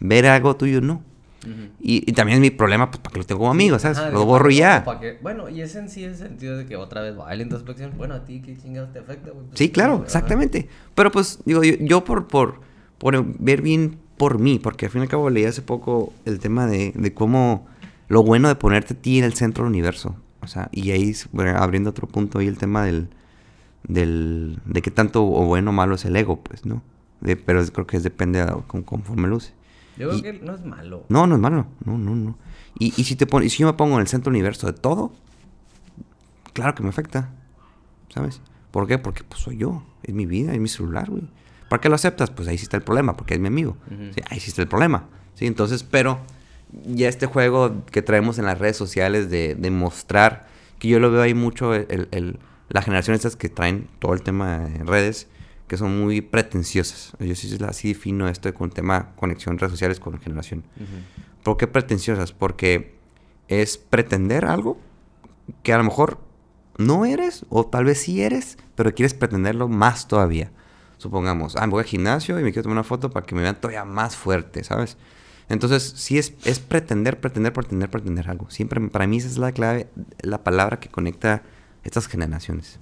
ver 0.00 0.26
algo 0.26 0.56
tuyo 0.56 0.82
no. 0.82 1.02
Uh 1.42 1.48
-huh. 1.48 1.70
y, 1.80 2.10
y, 2.10 2.12
también 2.12 2.36
es 2.36 2.42
mi 2.42 2.50
problema, 2.50 2.90
pues, 2.90 3.00
para 3.00 3.12
que 3.14 3.18
lo 3.20 3.24
tengo 3.24 3.38
como 3.40 3.50
amigo, 3.50 3.78
¿sabes? 3.78 3.98
Ajá, 3.98 4.10
lo 4.10 4.26
borro 4.26 4.50
ya. 4.50 4.84
Que, 5.00 5.18
bueno, 5.22 5.48
y 5.48 5.62
es 5.62 5.74
en 5.74 5.88
sí 5.88 6.04
el 6.04 6.14
sentido 6.14 6.56
de 6.58 6.66
que 6.66 6.76
otra 6.76 7.00
vez 7.00 7.18
va 7.18 7.34
la 7.34 7.42
introspección. 7.42 7.92
Bueno, 7.96 8.14
a 8.14 8.24
ti, 8.24 8.42
¿qué 8.42 8.56
chingados 8.58 8.92
te 8.92 8.98
afecta? 8.98 9.32
Pues, 9.32 9.46
sí, 9.54 9.70
claro, 9.70 10.02
exactamente. 10.04 10.68
Pero, 10.94 11.10
pues, 11.10 11.38
digo, 11.46 11.62
yo, 11.64 11.74
yo 11.80 12.04
por, 12.04 12.26
por, 12.28 12.60
por 12.98 13.24
ver 13.38 13.62
bien 13.62 13.98
por 14.18 14.38
mí, 14.38 14.58
porque 14.58 14.84
al 14.84 14.92
fin 14.92 15.00
y 15.00 15.04
al 15.04 15.08
cabo 15.08 15.30
leí 15.30 15.46
hace 15.46 15.62
poco 15.62 16.12
el 16.26 16.40
tema 16.40 16.66
de, 16.66 16.92
de 16.94 17.14
cómo 17.14 17.66
lo 18.08 18.22
bueno 18.22 18.48
de 18.48 18.56
ponerte 18.56 18.92
a 18.92 18.96
ti 18.96 19.18
en 19.18 19.24
el 19.24 19.32
centro 19.32 19.64
del 19.64 19.70
universo. 19.70 20.14
O 20.42 20.46
sea, 20.46 20.68
y 20.72 20.90
ahí 20.90 21.14
bueno, 21.32 21.56
abriendo 21.56 21.90
otro 21.90 22.06
punto 22.06 22.38
ahí 22.38 22.48
el 22.48 22.58
tema 22.58 22.84
del, 22.84 23.08
del 23.86 24.58
de 24.64 24.82
qué 24.82 24.90
tanto 24.90 25.24
o 25.24 25.44
bueno 25.46 25.70
o 25.70 25.72
malo 25.72 25.94
es 25.94 26.04
el 26.04 26.16
ego, 26.16 26.40
pues, 26.42 26.66
¿no? 26.66 26.82
De, 27.20 27.36
pero 27.36 27.64
creo 27.66 27.86
que 27.86 27.96
es, 27.96 28.02
depende 28.02 28.44
de, 28.44 28.52
con, 28.66 28.82
conforme 28.82 29.28
luce. 29.28 29.52
Yo 30.00 30.08
creo 30.08 30.18
y, 30.18 30.22
que 30.22 30.32
no 30.44 30.54
es 30.54 30.64
malo. 30.64 31.04
No, 31.08 31.26
no 31.26 31.34
es 31.34 31.40
malo. 31.40 31.66
No, 31.84 31.98
no, 31.98 32.14
no. 32.14 32.38
Y, 32.78 32.94
y 32.96 33.04
si 33.04 33.16
te 33.16 33.26
pon, 33.26 33.42
y 33.42 33.50
si 33.50 33.58
yo 33.58 33.66
me 33.66 33.74
pongo 33.74 33.94
en 33.96 34.00
el 34.00 34.08
centro 34.08 34.30
universo 34.30 34.66
de 34.66 34.72
todo, 34.72 35.12
claro 36.52 36.74
que 36.74 36.82
me 36.82 36.88
afecta. 36.88 37.30
¿Sabes? 38.08 38.40
¿Por 38.70 38.86
qué? 38.86 38.98
Porque 38.98 39.22
pues 39.24 39.40
soy 39.40 39.58
yo. 39.58 39.84
Es 40.02 40.14
mi 40.14 40.26
vida, 40.26 40.52
es 40.52 40.60
mi 40.60 40.68
celular, 40.68 41.10
güey. 41.10 41.22
¿Para 41.68 41.80
qué 41.80 41.88
lo 41.88 41.94
aceptas? 41.94 42.30
Pues 42.30 42.48
ahí 42.48 42.58
sí 42.58 42.64
está 42.64 42.76
el 42.76 42.82
problema, 42.82 43.16
porque 43.16 43.34
es 43.34 43.40
mi 43.40 43.46
amigo. 43.46 43.76
Uh 43.90 43.94
-huh. 43.94 44.14
¿sí? 44.14 44.20
Ahí 44.30 44.40
sí 44.40 44.48
está 44.48 44.62
el 44.62 44.68
problema. 44.68 45.04
¿sí? 45.34 45.46
Entonces, 45.46 45.84
pero 45.84 46.18
ya 46.86 47.08
este 47.08 47.26
juego 47.26 47.84
que 47.86 48.02
traemos 48.02 48.38
en 48.38 48.46
las 48.46 48.58
redes 48.58 48.76
sociales 48.76 49.30
de, 49.30 49.54
de 49.54 49.70
mostrar, 49.70 50.48
que 50.78 50.88
yo 50.88 50.98
lo 50.98 51.10
veo 51.10 51.22
ahí 51.22 51.34
mucho, 51.34 51.74
el, 51.74 52.08
el, 52.10 52.38
las 52.68 52.84
generaciones 52.84 53.20
estas 53.20 53.36
que 53.36 53.48
traen 53.48 53.88
todo 53.98 54.14
el 54.14 54.22
tema 54.22 54.66
en 54.66 54.86
redes, 54.86 55.28
que 55.70 55.76
son 55.76 56.00
muy 56.00 56.20
pretenciosas. 56.20 57.12
Yo 57.20 57.32
sí 57.36 57.56
así 57.64 57.88
defino 57.92 58.26
esto 58.26 58.52
con 58.52 58.70
el 58.70 58.74
tema 58.74 59.14
conexión 59.14 59.56
redes 59.56 59.70
sociales 59.70 60.00
con 60.00 60.18
generación. 60.18 60.64
Uh 60.76 60.82
-huh. 60.82 61.44
¿Por 61.44 61.58
qué 61.58 61.68
pretenciosas? 61.68 62.32
Porque 62.32 62.96
es 63.46 63.78
pretender 63.78 64.46
algo 64.46 64.80
que 65.62 65.72
a 65.72 65.78
lo 65.78 65.84
mejor 65.84 66.18
no 66.76 67.04
eres, 67.04 67.46
o 67.50 67.66
tal 67.66 67.84
vez 67.84 67.98
sí 67.98 68.20
eres, 68.20 68.58
pero 68.74 68.92
quieres 68.96 69.14
pretenderlo 69.14 69.68
más 69.68 70.08
todavía. 70.08 70.50
Supongamos, 70.98 71.54
ah, 71.54 71.68
me 71.68 71.70
voy 71.70 71.82
al 71.82 71.86
gimnasio 71.86 72.40
y 72.40 72.42
me 72.42 72.50
quiero 72.50 72.64
tomar 72.64 72.78
una 72.78 72.82
foto 72.82 73.10
para 73.10 73.24
que 73.24 73.36
me 73.36 73.42
vean 73.42 73.60
todavía 73.60 73.84
más 73.84 74.16
fuerte, 74.16 74.64
¿sabes? 74.64 74.96
Entonces, 75.48 75.84
sí 75.94 76.18
es, 76.18 76.34
es 76.44 76.58
pretender, 76.58 77.20
pretender, 77.20 77.52
pretender, 77.52 77.88
pretender 77.90 78.28
algo. 78.28 78.50
Siempre, 78.50 78.80
para 78.88 79.06
mí 79.06 79.18
esa 79.18 79.28
es 79.28 79.38
la 79.38 79.52
clave, 79.52 79.88
la 80.20 80.42
palabra 80.42 80.80
que 80.80 80.88
conecta 80.88 81.44
estas 81.84 82.08
generaciones. 82.08 82.80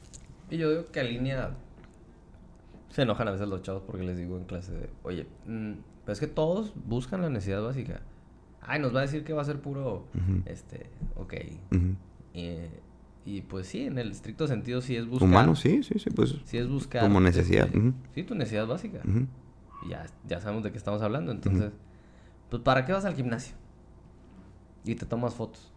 Y 0.48 0.56
yo 0.56 0.70
digo 0.70 0.86
que 0.86 1.00
alinea... 1.00 1.54
Se 2.98 3.02
enojan 3.02 3.28
a 3.28 3.30
veces 3.30 3.46
los 3.46 3.62
chavos 3.62 3.84
porque 3.86 4.02
les 4.02 4.16
digo 4.16 4.36
en 4.36 4.42
clase 4.42 4.72
de, 4.72 4.90
oye, 5.04 5.28
mmm, 5.46 5.74
pero 6.04 6.12
es 6.12 6.18
que 6.18 6.26
todos 6.26 6.72
buscan 6.84 7.22
la 7.22 7.30
necesidad 7.30 7.62
básica. 7.62 8.00
Ay, 8.60 8.80
nos 8.80 8.92
va 8.92 8.98
a 8.98 9.02
decir 9.02 9.22
que 9.22 9.32
va 9.32 9.42
a 9.42 9.44
ser 9.44 9.60
puro, 9.60 10.08
uh 10.12 10.18
-huh. 10.18 10.42
este, 10.46 10.90
ok. 11.14 11.34
Uh 11.70 11.74
-huh. 11.76 11.96
y, 12.34 12.56
y, 13.24 13.42
pues 13.42 13.68
sí, 13.68 13.84
en 13.84 13.98
el 13.98 14.10
estricto 14.10 14.48
sentido 14.48 14.80
sí 14.80 14.96
es 14.96 15.06
buscar... 15.06 15.28
Humano, 15.28 15.54
sí, 15.54 15.84
sí, 15.84 15.96
sí, 16.00 16.10
pues... 16.10 16.40
Sí 16.44 16.58
es 16.58 16.68
buscar... 16.68 17.02
Como 17.02 17.20
necesidad. 17.20 17.66
Este, 17.66 17.78
uh 17.78 17.82
-huh. 17.82 17.94
Sí, 18.16 18.24
tu 18.24 18.34
necesidad 18.34 18.66
básica. 18.66 19.00
Y 19.86 19.90
ya, 19.90 20.06
ya 20.26 20.40
sabemos 20.40 20.64
de 20.64 20.72
qué 20.72 20.78
estamos 20.78 21.00
hablando, 21.00 21.30
entonces... 21.30 21.70
Pues, 22.50 22.62
¿para 22.64 22.84
qué 22.84 22.92
vas 22.92 23.04
al 23.04 23.14
gimnasio? 23.14 23.54
Y 24.84 24.96
te 24.96 25.06
tomas 25.06 25.34
fotos. 25.36 25.72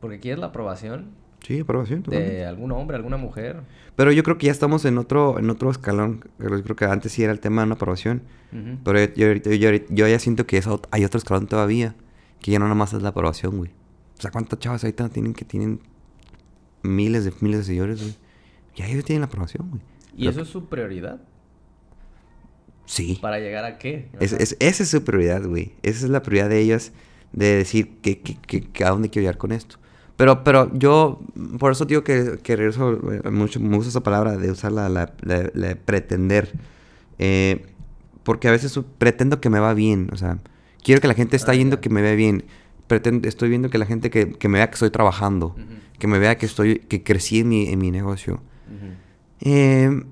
Porque 0.00 0.18
quieres 0.18 0.40
la 0.40 0.46
aprobación. 0.46 1.12
Sí, 1.46 1.60
aprobación. 1.60 2.02
De 2.04 2.44
algún 2.44 2.70
hombre, 2.72 2.96
alguna 2.96 3.16
mujer. 3.16 3.62
Pero 3.96 4.12
yo 4.12 4.22
creo 4.22 4.38
que 4.38 4.46
ya 4.46 4.52
estamos 4.52 4.84
en 4.84 4.96
otro, 4.98 5.38
en 5.38 5.50
otro 5.50 5.70
escalón. 5.70 6.24
Yo 6.38 6.62
creo 6.62 6.76
que 6.76 6.84
antes 6.84 7.12
sí 7.12 7.24
era 7.24 7.32
el 7.32 7.40
tema 7.40 7.62
de 7.62 7.66
una 7.66 7.74
aprobación. 7.74 8.22
Uh 8.52 8.56
-huh. 8.56 8.78
Pero 8.84 9.04
yo, 9.14 9.32
yo, 9.32 9.52
yo, 9.52 9.70
yo, 9.88 10.08
ya 10.08 10.18
siento 10.18 10.46
que 10.46 10.58
eso, 10.58 10.80
hay 10.90 11.04
otro 11.04 11.18
escalón 11.18 11.46
todavía. 11.46 11.96
Que 12.40 12.52
ya 12.52 12.58
no 12.58 12.68
nomás 12.68 12.92
es 12.92 13.02
la 13.02 13.10
aprobación, 13.10 13.56
güey. 13.56 13.70
O 14.18 14.20
sea, 14.20 14.30
¿cuántas 14.30 14.58
chavas 14.58 14.84
ahorita 14.84 15.08
tienen 15.08 15.34
que 15.34 15.44
tienen 15.44 15.80
miles 16.82 17.24
de 17.24 17.32
miles 17.40 17.60
de 17.60 17.64
seguidores, 17.64 18.00
güey? 18.00 18.14
Ya 18.76 18.86
ellos 18.86 19.04
tienen 19.04 19.20
la 19.20 19.26
aprobación, 19.26 19.68
güey. 19.70 19.82
¿Y 20.16 20.28
eso 20.28 20.38
que... 20.38 20.42
es 20.42 20.48
su 20.48 20.68
prioridad? 20.68 21.20
Sí. 22.86 23.18
¿Para 23.20 23.38
llegar 23.38 23.64
a 23.64 23.78
qué? 23.78 24.08
Es, 24.20 24.32
es, 24.32 24.56
esa 24.60 24.82
es 24.82 24.88
su 24.90 25.02
prioridad, 25.02 25.44
güey. 25.46 25.72
Esa 25.82 26.04
es 26.04 26.10
la 26.10 26.22
prioridad 26.22 26.48
de 26.50 26.60
ellas 26.60 26.92
de 27.32 27.56
decir 27.56 27.98
que, 28.00 28.20
que, 28.20 28.36
que, 28.36 28.84
a 28.84 28.90
dónde 28.90 29.08
quiero 29.08 29.24
llegar 29.24 29.38
con 29.38 29.52
esto. 29.52 29.76
Pero, 30.22 30.44
pero 30.44 30.70
yo, 30.72 31.18
por 31.58 31.72
eso 31.72 31.84
digo 31.84 32.04
que, 32.04 32.38
que 32.44 32.54
regreso 32.54 32.92
eh, 33.12 33.28
mucho, 33.28 33.58
me 33.58 33.74
gusta 33.74 33.88
esa 33.88 34.04
palabra 34.04 34.36
de 34.36 34.52
usarla, 34.52 34.88
la, 34.88 35.12
la, 35.20 35.50
la 35.52 35.74
pretender. 35.74 36.52
Eh, 37.18 37.66
porque 38.22 38.46
a 38.46 38.52
veces 38.52 38.78
pretendo 38.98 39.40
que 39.40 39.50
me 39.50 39.58
va 39.58 39.74
bien, 39.74 40.10
o 40.12 40.16
sea, 40.16 40.38
quiero 40.80 41.00
que 41.00 41.08
la 41.08 41.14
gente 41.14 41.34
está 41.34 41.50
ah, 41.50 41.54
yendo 41.56 41.80
que 41.80 41.90
me 41.90 42.02
vea 42.02 42.14
bien. 42.14 42.44
Pretendo, 42.86 43.26
estoy 43.26 43.48
viendo 43.48 43.68
que 43.68 43.78
la 43.78 43.84
gente 43.84 44.10
que, 44.10 44.30
que 44.34 44.46
me 44.46 44.58
vea 44.58 44.68
que 44.68 44.74
estoy 44.74 44.90
trabajando, 44.90 45.56
uh 45.56 45.60
-huh. 45.60 45.98
que 45.98 46.06
me 46.06 46.20
vea 46.20 46.38
que 46.38 46.46
estoy, 46.46 46.78
que 46.78 47.02
crecí 47.02 47.40
en 47.40 47.48
mi, 47.48 47.66
en 47.66 47.80
mi 47.80 47.90
negocio. 47.90 48.34
Uh 48.34 48.74
-huh. 48.74 48.94
eh, 49.40 50.04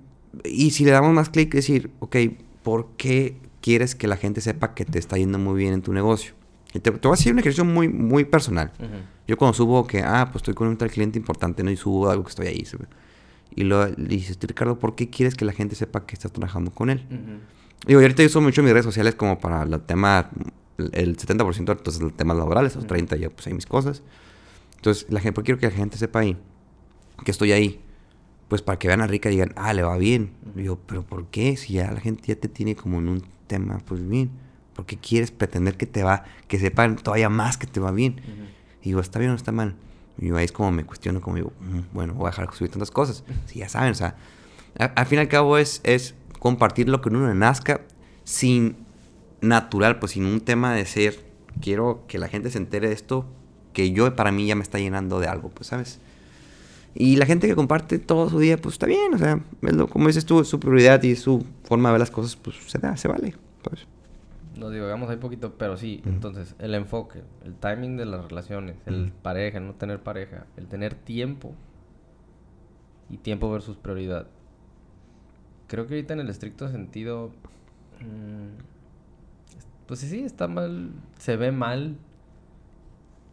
y 0.43 0.73
si 0.73 0.85
le 0.85 0.91
damos 0.91 1.15
más 1.15 1.29
clic, 1.29 1.55
decir, 1.55 1.93
ok, 2.01 2.17
¿por 2.65 2.89
qué 2.97 3.37
quieres 3.61 3.95
que 3.95 4.09
la 4.09 4.17
gente 4.17 4.41
sepa 4.41 4.75
que 4.75 4.85
te 4.85 4.99
está 4.99 5.19
yendo 5.19 5.39
muy 5.39 5.57
bien 5.57 5.73
en 5.73 5.83
tu 5.83 5.93
negocio? 5.93 6.33
Y 6.73 6.81
te, 6.81 6.91
te 6.91 7.09
voy 7.09 7.15
a 7.15 7.17
decir 7.17 7.33
un 7.33 7.39
ejercicio 7.39 7.65
muy, 7.65 7.89
muy 7.89 8.25
personal. 8.25 8.73
Uh 8.79 8.85
-huh. 8.85 8.89
Yo 9.27 9.37
cuando 9.37 9.55
subo 9.55 9.87
que, 9.87 10.03
ah, 10.03 10.29
pues 10.31 10.37
estoy 10.37 10.55
con 10.55 10.69
un 10.69 10.77
tal 10.77 10.91
cliente 10.91 11.19
importante, 11.19 11.63
¿no? 11.63 11.71
Y 11.71 11.77
subo 11.77 12.11
algo 12.11 12.25
que 12.25 12.31
estoy 12.31 12.47
ahí. 12.47 12.65
Y 13.55 13.65
lo, 13.65 13.87
le 13.87 13.95
dices, 14.09 14.39
Ricardo, 14.41 14.79
¿por 14.79 14.95
qué 14.95 15.11
quieres 15.11 15.35
que 15.35 15.45
la 15.45 15.53
gente 15.53 15.75
sepa 15.75 16.07
que 16.07 16.15
estás 16.15 16.33
trabajando 16.33 16.71
con 16.71 16.91
él? 16.91 17.07
Uh 17.11 17.15
-huh. 17.15 17.39
Digo, 17.87 18.01
y 18.01 18.05
ahorita 18.05 18.23
yo 18.23 18.29
uso 18.29 18.41
mucho 18.41 18.63
mis 18.63 18.73
redes 18.73 18.85
sociales 18.85 19.15
como 19.15 19.39
para 19.39 19.63
el 19.63 19.81
tema, 19.81 20.31
el 20.93 21.17
70% 21.17 21.73
entonces 21.73 22.01
el 22.03 22.13
tema 22.13 22.35
laborales, 22.35 22.75
los 22.77 22.85
uh 22.85 22.87
-huh. 22.87 22.91
30 22.91 23.17
ya 23.17 23.31
pues 23.31 23.47
hay 23.47 23.55
mis 23.55 23.67
cosas. 23.67 24.03
Entonces, 24.77 25.07
la 25.11 25.21
gente, 25.21 25.43
quiero 25.43 25.59
que 25.59 25.67
la 25.67 25.73
gente 25.73 25.97
sepa 25.99 26.21
ahí 26.21 26.37
que 27.25 27.31
estoy 27.31 27.53
ahí. 27.53 27.81
pues 28.49 28.63
para 28.63 28.81
que 28.81 28.89
vean 28.89 29.01
a 29.01 29.07
Rica 29.07 29.29
y 29.29 29.35
digan, 29.35 29.53
ah, 29.55 29.73
le 29.73 29.85
va 29.85 29.97
bien. 29.97 30.33
Y 30.57 30.65
yo, 30.65 30.77
pero 30.87 31.05
¿por 31.05 31.27
qué? 31.29 31.57
Si 31.57 31.75
ya 31.75 31.93
la 31.93 32.01
gente 32.01 32.25
ya 32.27 32.35
te 32.35 32.49
tiene 32.49 32.75
como 32.75 32.99
en 32.99 33.09
un 33.09 33.23
tema, 33.47 33.79
pues 33.87 34.07
bien. 34.09 34.31
¿Por 34.75 34.87
qué 34.87 34.97
quieres 34.97 35.31
pretender 35.31 35.77
que 35.77 35.87
te 35.87 36.03
va, 36.03 36.25
que 36.49 36.59
sepan 36.59 36.97
todavía 36.97 37.29
más 37.29 37.57
que 37.59 37.67
te 37.67 37.81
va 37.81 37.91
bien? 37.91 38.21
Y 38.83 38.87
digo, 38.91 39.01
¿está 39.01 39.19
bien 39.19 39.31
o 39.33 39.35
está 39.35 39.53
mal? 39.53 39.75
Y 40.19 40.29
yo 40.29 40.37
ahí 40.37 40.45
es 40.45 40.53
como 40.53 40.71
me 40.71 40.85
cuestiono, 40.85 41.21
como 41.21 41.37
digo, 41.37 41.53
"Mm, 41.61 41.81
bueno, 41.95 42.15
voy 42.15 42.27
a 42.27 42.31
dejar 42.31 42.49
de 42.51 42.57
subir 42.57 42.71
tantas 42.71 42.91
cosas. 42.91 43.25
Si 43.47 43.59
ya 43.59 43.69
saben, 43.69 43.93
o 43.93 43.95
sea, 43.95 44.17
a- 44.79 44.85
al 44.85 45.07
fin 45.07 45.19
y 45.19 45.23
al 45.23 45.29
cabo 45.29 45.59
es, 45.59 45.81
es 45.85 46.15
compartir 46.39 46.89
lo 46.89 47.01
que 47.01 47.09
uno 47.11 47.27
le 47.29 47.35
nazca 47.35 47.83
sin 48.25 48.77
natural, 49.41 49.99
pues 49.99 50.13
sin 50.13 50.25
un 50.27 50.41
tema 50.41 50.75
de 50.75 50.85
ser, 50.87 51.25
quiero 51.61 52.05
que 52.09 52.19
la 52.19 52.29
gente 52.29 52.51
se 52.51 52.59
entere 52.59 52.89
de 52.89 52.95
esto, 52.95 53.27
que 53.73 53.93
yo 53.93 54.15
para 54.17 54.33
mí 54.33 54.47
ya 54.47 54.55
me 54.55 54.63
está 54.63 54.79
llenando 54.79 55.21
de 55.21 55.27
algo, 55.29 55.49
pues, 55.51 55.69
¿sabes? 55.69 55.99
Y 56.95 57.17
la 57.17 57.25
gente 57.27 57.47
que 57.47 57.55
comparte 57.55 57.99
todo 57.99 58.29
su 58.29 58.39
día, 58.41 58.57
pues 58.57 58.75
está 58.75 58.87
bien, 58.87 59.15
o 59.15 59.19
sea, 59.19 59.41
como 59.91 60.09
dices 60.09 60.25
tú, 60.27 60.45
su 60.45 60.59
prioridad 60.59 61.03
y 61.03 61.15
su 61.17 61.45
forma 61.65 61.89
de 61.91 61.93
ver 61.95 62.01
las 62.01 62.11
cosas, 62.11 62.37
pues 62.37 62.57
se 62.67 62.79
da, 62.79 62.97
se 62.97 63.07
vale. 63.09 63.35
Pues. 63.63 63.87
Nos 64.61 64.73
divagamos 64.73 65.09
ahí 65.09 65.17
poquito, 65.17 65.55
pero 65.57 65.79
sí, 65.79 66.03
entonces, 66.05 66.55
el 66.59 66.75
enfoque, 66.75 67.23
el 67.45 67.55
timing 67.55 67.97
de 67.97 68.05
las 68.05 68.27
relaciones, 68.27 68.77
el 68.85 69.11
pareja, 69.11 69.59
no 69.59 69.73
tener 69.73 70.03
pareja, 70.03 70.45
el 70.59 70.67
tener 70.67 70.95
tiempo 70.95 71.55
y 73.09 73.17
tiempo 73.17 73.51
versus 73.51 73.79
prioridad. 73.79 74.27
Creo 75.67 75.87
que 75.87 75.95
ahorita 75.95 76.13
en 76.13 76.21
el 76.21 76.29
estricto 76.29 76.69
sentido, 76.69 77.31
mm, 78.01 79.87
pues 79.87 80.01
sí, 80.01 80.21
está 80.21 80.47
mal, 80.47 80.91
se 81.17 81.37
ve 81.37 81.53
mal. 81.53 81.97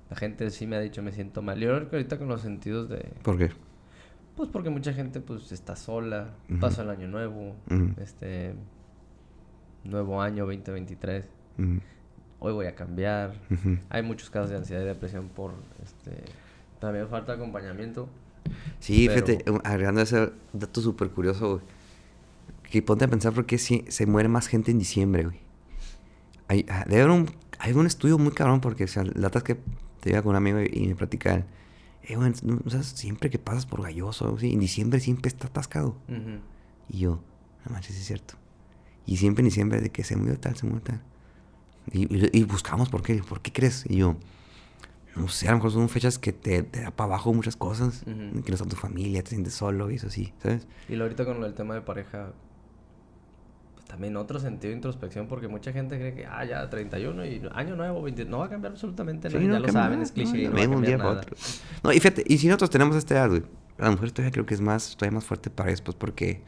La 0.09 0.15
gente 0.15 0.49
sí 0.49 0.65
me 0.65 0.77
ha 0.77 0.79
dicho 0.79 1.03
me 1.03 1.11
siento 1.11 1.41
mal. 1.41 1.59
Yo 1.59 1.75
creo 1.75 1.89
que 1.89 1.97
ahorita 1.97 2.17
con 2.17 2.29
los 2.29 2.39
sentidos 2.39 2.87
de, 2.87 3.11
¿Por 3.21 3.37
qué? 3.37 3.51
pues 4.37 4.49
porque 4.49 4.69
mucha 4.69 4.93
gente 4.93 5.19
pues 5.19 5.51
está 5.51 5.75
sola, 5.75 6.29
pasó 6.61 6.83
el 6.83 6.89
año 6.89 7.09
nuevo, 7.09 7.55
este 8.01 8.55
nuevo 9.89 10.21
año 10.21 10.45
2023 10.45 11.26
Ujú, 11.60 11.80
hoy 12.39 12.54
voy 12.54 12.65
a 12.67 12.76
cambiar. 12.76 13.34
Hay 13.89 14.04
muchos 14.04 14.30
casos 14.30 14.50
de 14.52 14.58
ansiedad 14.58 14.82
y 14.84 14.86
depresión 14.86 15.28
por 15.30 15.54
este 15.84 16.23
también 16.80 17.08
falta 17.08 17.32
de 17.36 17.38
acompañamiento. 17.41 18.08
Sí, 18.80 19.08
Pero- 19.08 19.26
fíjate, 19.26 19.50
um, 19.52 19.60
agregando 19.63 20.02
ese 20.02 20.32
dato 20.54 20.82
súper 20.82 21.10
curioso, 21.10 21.56
güey. 21.56 21.62
Que 22.69 22.82
ponte 22.82 23.06
a 23.06 23.08
pensar 23.08 23.34
por 23.34 23.45
qué 23.45 23.58
si 23.58 23.84
se 23.88 24.06
muere 24.06 24.30
más 24.30 24.47
gente 24.47 24.71
en 24.71 24.78
diciembre, 24.80 25.23
güey. 25.23 25.39
Hay, 26.47 26.65
ah, 26.69 26.86
debe 26.88 27.02
haber 27.02 27.13
un, 27.15 27.32
hay 27.60 27.73
un 27.73 27.86
estudio 27.88 28.17
muy 28.17 28.32
cabrón 28.34 28.62
porque, 28.62 28.84
o 28.84 28.88
sea, 28.88 29.04
la 29.04 29.28
otra 29.28 29.41
vez 29.41 29.43
que 29.43 29.58
te 30.02 30.12
iba 30.12 30.21
con 30.21 30.32
un 30.32 30.36
amigo 30.36 30.60
y, 30.62 30.69
y 30.71 30.88
me 30.88 30.95
platicaban, 30.95 31.45
eh, 32.04 32.15
güey, 32.15 32.32
no, 32.43 32.60
o 32.65 32.69
sea, 32.69 32.84
siempre 32.84 33.30
que 33.30 33.39
pasas 33.39 33.65
por 33.65 33.82
Galloso, 33.82 34.38
sí, 34.38 34.54
en 34.54 34.60
diciembre 34.60 35.00
siempre 35.00 35.28
está 35.30 35.47
atascado. 35.47 35.95
Y 36.89 37.00
yo, 37.00 37.21
no 37.65 37.71
manches, 37.73 37.97
es 37.97 38.06
cierto. 38.06 38.36
Y 39.08 39.17
siempre 39.17 39.41
en 39.41 39.46
diciembre 39.46 39.82
de 39.82 39.89
que 39.89 40.04
se 40.04 40.15
murió 40.15 40.38
tal, 40.38 40.56
se 40.56 40.67
murió 40.67 40.82
tal. 40.82 41.02
Y, 41.91 42.13
y, 42.13 42.30
y 42.34 42.43
buscamos 42.43 42.89
por 42.89 43.02
qué, 43.02 43.15
¿por 43.24 43.41
qué 43.41 43.52
crees? 43.52 43.86
Y 43.89 43.98
yo, 43.98 44.17
no 45.15 45.28
sé, 45.30 45.48
a 45.48 45.52
lo 45.52 45.58
mejor 45.58 45.72
son 45.72 45.89
fechas 45.89 46.20
que 46.20 46.34
te, 46.34 46.62
te 46.63 46.82
da 46.82 46.91
para 46.91 47.06
abajo 47.13 47.34
muchas 47.34 47.56
cosas. 47.56 48.04
Ujú. 48.04 48.43
Que 48.43 48.52
no 48.52 48.56
está 48.56 48.65
tu 48.67 48.76
familia, 48.76 49.24
te 49.24 49.30
sientes 49.30 49.54
solo 49.54 49.89
y 49.89 49.96
eso 49.96 50.10
sí, 50.10 50.34
¿sabes? 50.43 50.67
Y 50.89 50.96
lo 50.96 51.06
ahorita 51.06 51.26
con 51.26 51.43
el 51.43 51.54
tema 51.54 51.74
de 51.74 51.82
pareja 51.82 52.34
pues 53.74 53.86
también 53.86 54.17
otro 54.17 54.39
sentido 54.39 54.72
de 54.72 54.76
introspección 54.76 55.28
porque 55.28 55.48
mucha 55.48 55.72
gente 55.72 55.98
cree 55.98 56.13
que 56.13 56.26
ah 56.26 56.43
ya 56.43 56.70
31 56.70 57.26
y 57.26 57.41
año 57.54 57.76
nuevo 57.76 58.02
20, 58.02 58.26
no 58.26 58.39
va 58.39 58.46
a 58.46 58.50
cambiar 58.50 58.74
absolutamente 58.74 59.30
nada, 59.30 59.39
Sí, 59.39 59.46
ya 59.48 59.54
no 59.54 59.60
lo 59.60 59.65
cambia 59.65 59.82
saben, 59.84 60.02
es 60.02 60.12
cliché, 60.12 60.43
no, 60.43 60.50
no, 60.50 60.56
va 60.58 60.62
a 60.62 60.65
lo 60.67 60.78
un 60.78 60.84
día 60.84 60.98
para 60.98 61.10
nada. 61.12 61.22
otro. 61.22 61.38
No, 61.84 61.93
y 61.93 62.00
fíjate, 62.00 62.24
y 62.28 62.38
si 62.38 62.48
nosotros 62.48 62.70
tenemos 62.70 62.96
esta 62.98 63.15
edad, 63.15 63.30
güey, 63.30 63.43
a 63.80 63.86
lo 63.86 63.91
mejor 63.91 64.12
todavía 64.12 64.32
creo 64.32 64.46
que 64.46 64.54
es 64.56 64.62
más, 64.62 64.98
todavía 64.98 65.15
más 65.15 65.26
fuerte 65.26 65.50
para 65.50 65.74
pues 65.74 65.96
porque 65.96 66.41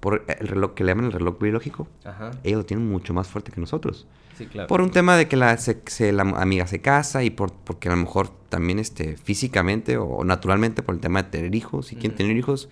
por 0.00 0.24
el 0.28 0.48
reloj 0.48 0.74
que 0.74 0.84
le 0.84 0.90
llaman 0.92 1.06
el 1.06 1.12
reloj 1.12 1.38
biológico, 1.40 1.88
Ajá. 2.04 2.30
ellos 2.44 2.58
lo 2.58 2.66
tienen 2.66 2.88
mucho 2.88 3.12
más 3.14 3.28
fuerte 3.28 3.50
que 3.52 3.60
nosotros. 3.60 4.06
Sí, 4.36 4.46
claro. 4.46 4.68
Por 4.68 4.80
un 4.80 4.90
tema 4.90 5.16
de 5.16 5.26
que 5.26 5.36
la, 5.36 5.56
se- 5.58 5.82
se- 5.86 6.12
la 6.12 6.22
amiga 6.22 6.66
se 6.68 6.80
casa 6.80 7.24
y 7.24 7.30
por, 7.30 7.52
porque 7.52 7.88
a 7.88 7.92
lo 7.92 7.96
mejor 7.98 8.28
también 8.48 8.78
este, 8.78 9.16
físicamente 9.16 9.96
o 9.96 10.22
naturalmente 10.24 10.82
por 10.82 10.94
el 10.94 11.00
tema 11.00 11.22
de 11.24 11.30
tener 11.30 11.54
hijos. 11.56 11.86
Si 11.88 11.96
quieren 11.96 12.12
Ujú. 12.12 12.18
tener 12.18 12.36
hijos, 12.36 12.68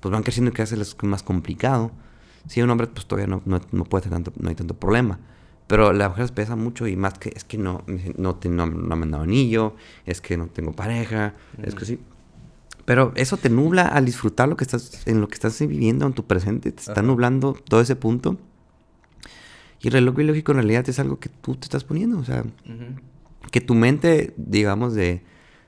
pues 0.00 0.10
van 0.12 0.22
creciendo 0.22 0.50
y 0.50 0.54
que 0.54 0.62
hace 0.62 0.80
es 0.80 0.96
más 1.02 1.22
complicado. 1.22 1.90
Si 2.48 2.62
un 2.62 2.70
hombre, 2.70 2.86
pues 2.86 3.04
todavía 3.06 3.26
no, 3.26 3.42
no, 3.44 3.60
no 3.70 3.84
puede 3.84 4.04
tener 4.04 4.16
tanto, 4.22 4.32
no 4.40 4.48
hay 4.48 4.54
tanto 4.54 4.74
problema. 4.74 5.18
Pero 5.66 5.92
la 5.92 6.08
mujer 6.08 6.32
pesa 6.32 6.56
mucho 6.56 6.86
y 6.88 6.96
más 6.96 7.14
que 7.18 7.32
es 7.36 7.44
que 7.44 7.58
no, 7.58 7.84
no, 8.16 8.36
te- 8.36 8.48
no, 8.48 8.66
no 8.66 8.96
me 8.96 9.02
han 9.04 9.10
dado 9.10 9.24
anillo, 9.24 9.76
es 10.06 10.20
que 10.22 10.36
no 10.38 10.46
tengo 10.46 10.72
pareja, 10.72 11.34
es 11.62 11.74
que 11.74 11.84
sí. 11.84 12.00
Pero 12.90 13.12
eso 13.14 13.36
te 13.36 13.50
nubla 13.50 13.86
al 13.86 14.04
disfrutar 14.04 14.48
lo 14.48 14.56
que 14.56 14.64
estás, 14.64 15.06
en 15.06 15.20
lo 15.20 15.28
que 15.28 15.34
estás 15.34 15.60
viviendo 15.60 16.08
en 16.08 16.12
tu 16.12 16.24
presente, 16.24 16.72
te 16.72 16.80
está 16.80 16.90
Ajá. 16.90 17.02
nublando 17.02 17.52
todo 17.52 17.80
ese 17.80 17.94
punto. 17.94 18.36
Y 19.80 19.86
el 19.86 19.92
reloj 19.92 20.16
biológico 20.16 20.50
en 20.50 20.56
realidad 20.56 20.88
es 20.88 20.98
algo 20.98 21.20
que 21.20 21.28
tú 21.28 21.54
te 21.54 21.66
estás 21.66 21.84
poniendo, 21.84 22.18
o 22.18 22.24
sea, 22.24 22.40
Ujú. 22.40 23.00
que 23.52 23.60
tu 23.60 23.76
mente, 23.76 24.34
digamos, 24.36 24.94
de, 24.94 25.22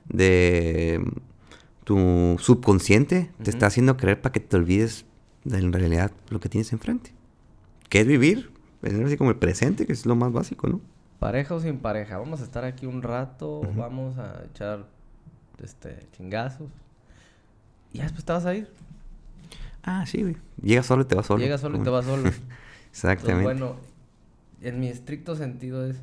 de 0.09 1.01
tu 1.85 2.35
subconsciente 2.41 3.31
te 3.41 3.51
está 3.51 3.67
haciendo 3.67 3.95
creer 3.95 4.19
para 4.19 4.33
que 4.33 4.41
te 4.41 4.57
olvides 4.57 5.05
de 5.45 5.59
en 5.59 5.71
realidad 5.71 6.11
lo 6.27 6.41
que 6.41 6.49
tienes 6.49 6.73
enfrente. 6.73 7.13
Que 7.87 8.01
es 8.01 8.05
vivir, 8.05 8.51
es 8.81 8.95
así 8.95 9.15
como 9.15 9.29
el 9.29 9.37
presente, 9.37 9.85
que 9.85 9.93
es 9.93 10.05
lo 10.05 10.17
más 10.17 10.33
básico, 10.33 10.67
¿no? 10.67 10.81
Pareja 11.19 11.55
o 11.55 11.61
sin 11.61 11.77
pareja, 11.77 12.17
vamos 12.17 12.41
a 12.41 12.43
estar 12.43 12.65
aquí 12.65 12.85
un 12.85 13.01
rato, 13.01 13.61
vamos 13.77 14.17
a 14.17 14.43
echar 14.51 14.89
este 15.63 16.05
chingazos. 16.17 16.82
Y 17.93 17.97
ya 17.99 18.03
después 18.03 18.25
te 18.25 18.33
vas 18.33 18.45
a 18.45 18.53
ir. 18.55 18.69
Ah, 19.83 20.05
sí, 20.05 20.21
güey. 20.21 20.35
Llegas 20.61 20.85
solo 20.85 21.03
y 21.03 21.05
te 21.05 21.15
vas 21.15 21.25
solo. 21.25 21.41
Llegas 21.43 21.61
solo 21.61 21.77
y 21.79 21.83
te 21.83 21.89
vas 21.89 22.05
solo. 22.05 22.29
Exactamente. 22.89 23.31
Entonces, 23.31 23.43
bueno, 23.43 23.75
en 24.61 24.79
mi 24.79 24.87
estricto 24.87 25.35
sentido 25.35 25.85
es 25.85 25.97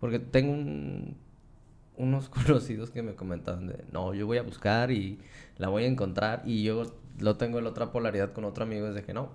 porque 0.00 0.18
tengo 0.18 0.52
un- 0.52 1.16
unos 1.96 2.28
conocidos 2.30 2.90
que 2.90 3.02
me 3.02 3.14
comentaban 3.14 3.66
de, 3.66 3.84
no, 3.92 4.14
yo 4.14 4.26
voy 4.26 4.38
a 4.38 4.42
buscar 4.42 4.90
y 4.90 5.18
la 5.58 5.68
voy 5.68 5.84
a 5.84 5.86
encontrar 5.86 6.42
y 6.44 6.62
yo 6.62 6.92
lo 7.18 7.36
tengo 7.36 7.58
en 7.58 7.64
la 7.64 7.70
otra 7.70 7.90
polaridad 7.92 8.32
con 8.32 8.44
otro 8.44 8.64
amigo 8.64 8.86
es 8.88 8.94
de 8.94 9.02
que 9.02 9.12
no, 9.14 9.30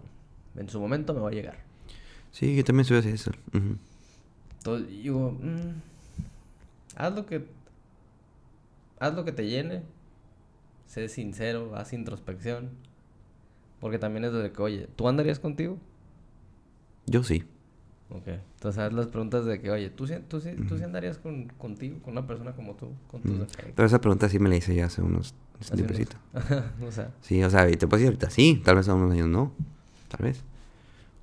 en 0.55 0.69
su 0.69 0.79
momento 0.79 1.13
me 1.13 1.19
va 1.19 1.29
a 1.29 1.33
llegar. 1.33 1.57
Sí, 2.31 2.55
yo 2.55 2.63
también 2.63 2.85
soy 2.85 2.97
así 2.97 3.09
eso. 3.09 3.31
Entonces, 4.57 4.87
digo, 4.89 5.31
mm, 5.31 5.81
haz 6.95 7.13
lo 7.13 7.25
que 7.25 7.45
haz 8.99 9.13
lo 9.13 9.25
que 9.25 9.31
te 9.33 9.47
llene, 9.47 9.83
sé 10.87 11.07
sincero, 11.09 11.75
haz 11.75 11.93
introspección, 11.93 12.69
porque 13.79 13.99
también 13.99 14.25
es 14.25 14.33
de 14.33 14.51
que, 14.51 14.61
oye, 14.61 14.87
¿tú 14.95 15.07
andarías 15.07 15.39
contigo? 15.39 15.77
Yo 17.05 17.23
sí. 17.23 17.43
Ok. 18.09 18.27
Entonces 18.27 18.79
haz 18.79 18.93
las 18.93 19.07
preguntas 19.07 19.45
de 19.45 19.59
que, 19.59 19.71
oye, 19.71 19.89
¿tú, 19.89 20.07
sí- 20.07 20.15
tú, 20.27 20.39
sí- 20.39 20.55
tú 20.67 20.77
sí 20.77 20.83
andarías 20.83 21.17
con, 21.17 21.47
contigo, 21.47 21.99
con 22.03 22.11
una 22.13 22.27
persona 22.27 22.53
como 22.53 22.75
tú, 22.75 22.89
con 23.09 23.21
tus 23.21 23.39
defectos? 23.39 23.73
Pero 23.75 23.85
esa 23.87 23.99
pregunta 23.99 24.29
sí 24.29 24.39
me 24.39 24.49
la 24.49 24.55
hice 24.57 24.75
ya 24.75 24.85
hace 24.85 25.01
unos 25.01 25.33
Hace 25.59 25.73
unos- 25.73 25.87
tiempecito. 25.95 26.17
o 26.87 26.91
sea, 26.91 27.11
Sí, 27.21 27.43
o 27.43 27.49
sea, 27.49 27.69
y 27.69 27.73
te 27.75 27.87
puedo 27.87 27.99
decir 27.99 28.07
ahorita 28.09 28.29
sí, 28.29 28.61
tal 28.63 28.75
vez 28.75 28.87
a 28.87 28.93
unos 28.93 29.11
años 29.11 29.27
no, 29.27 29.51
tal 30.09 30.25
vez. 30.27 30.43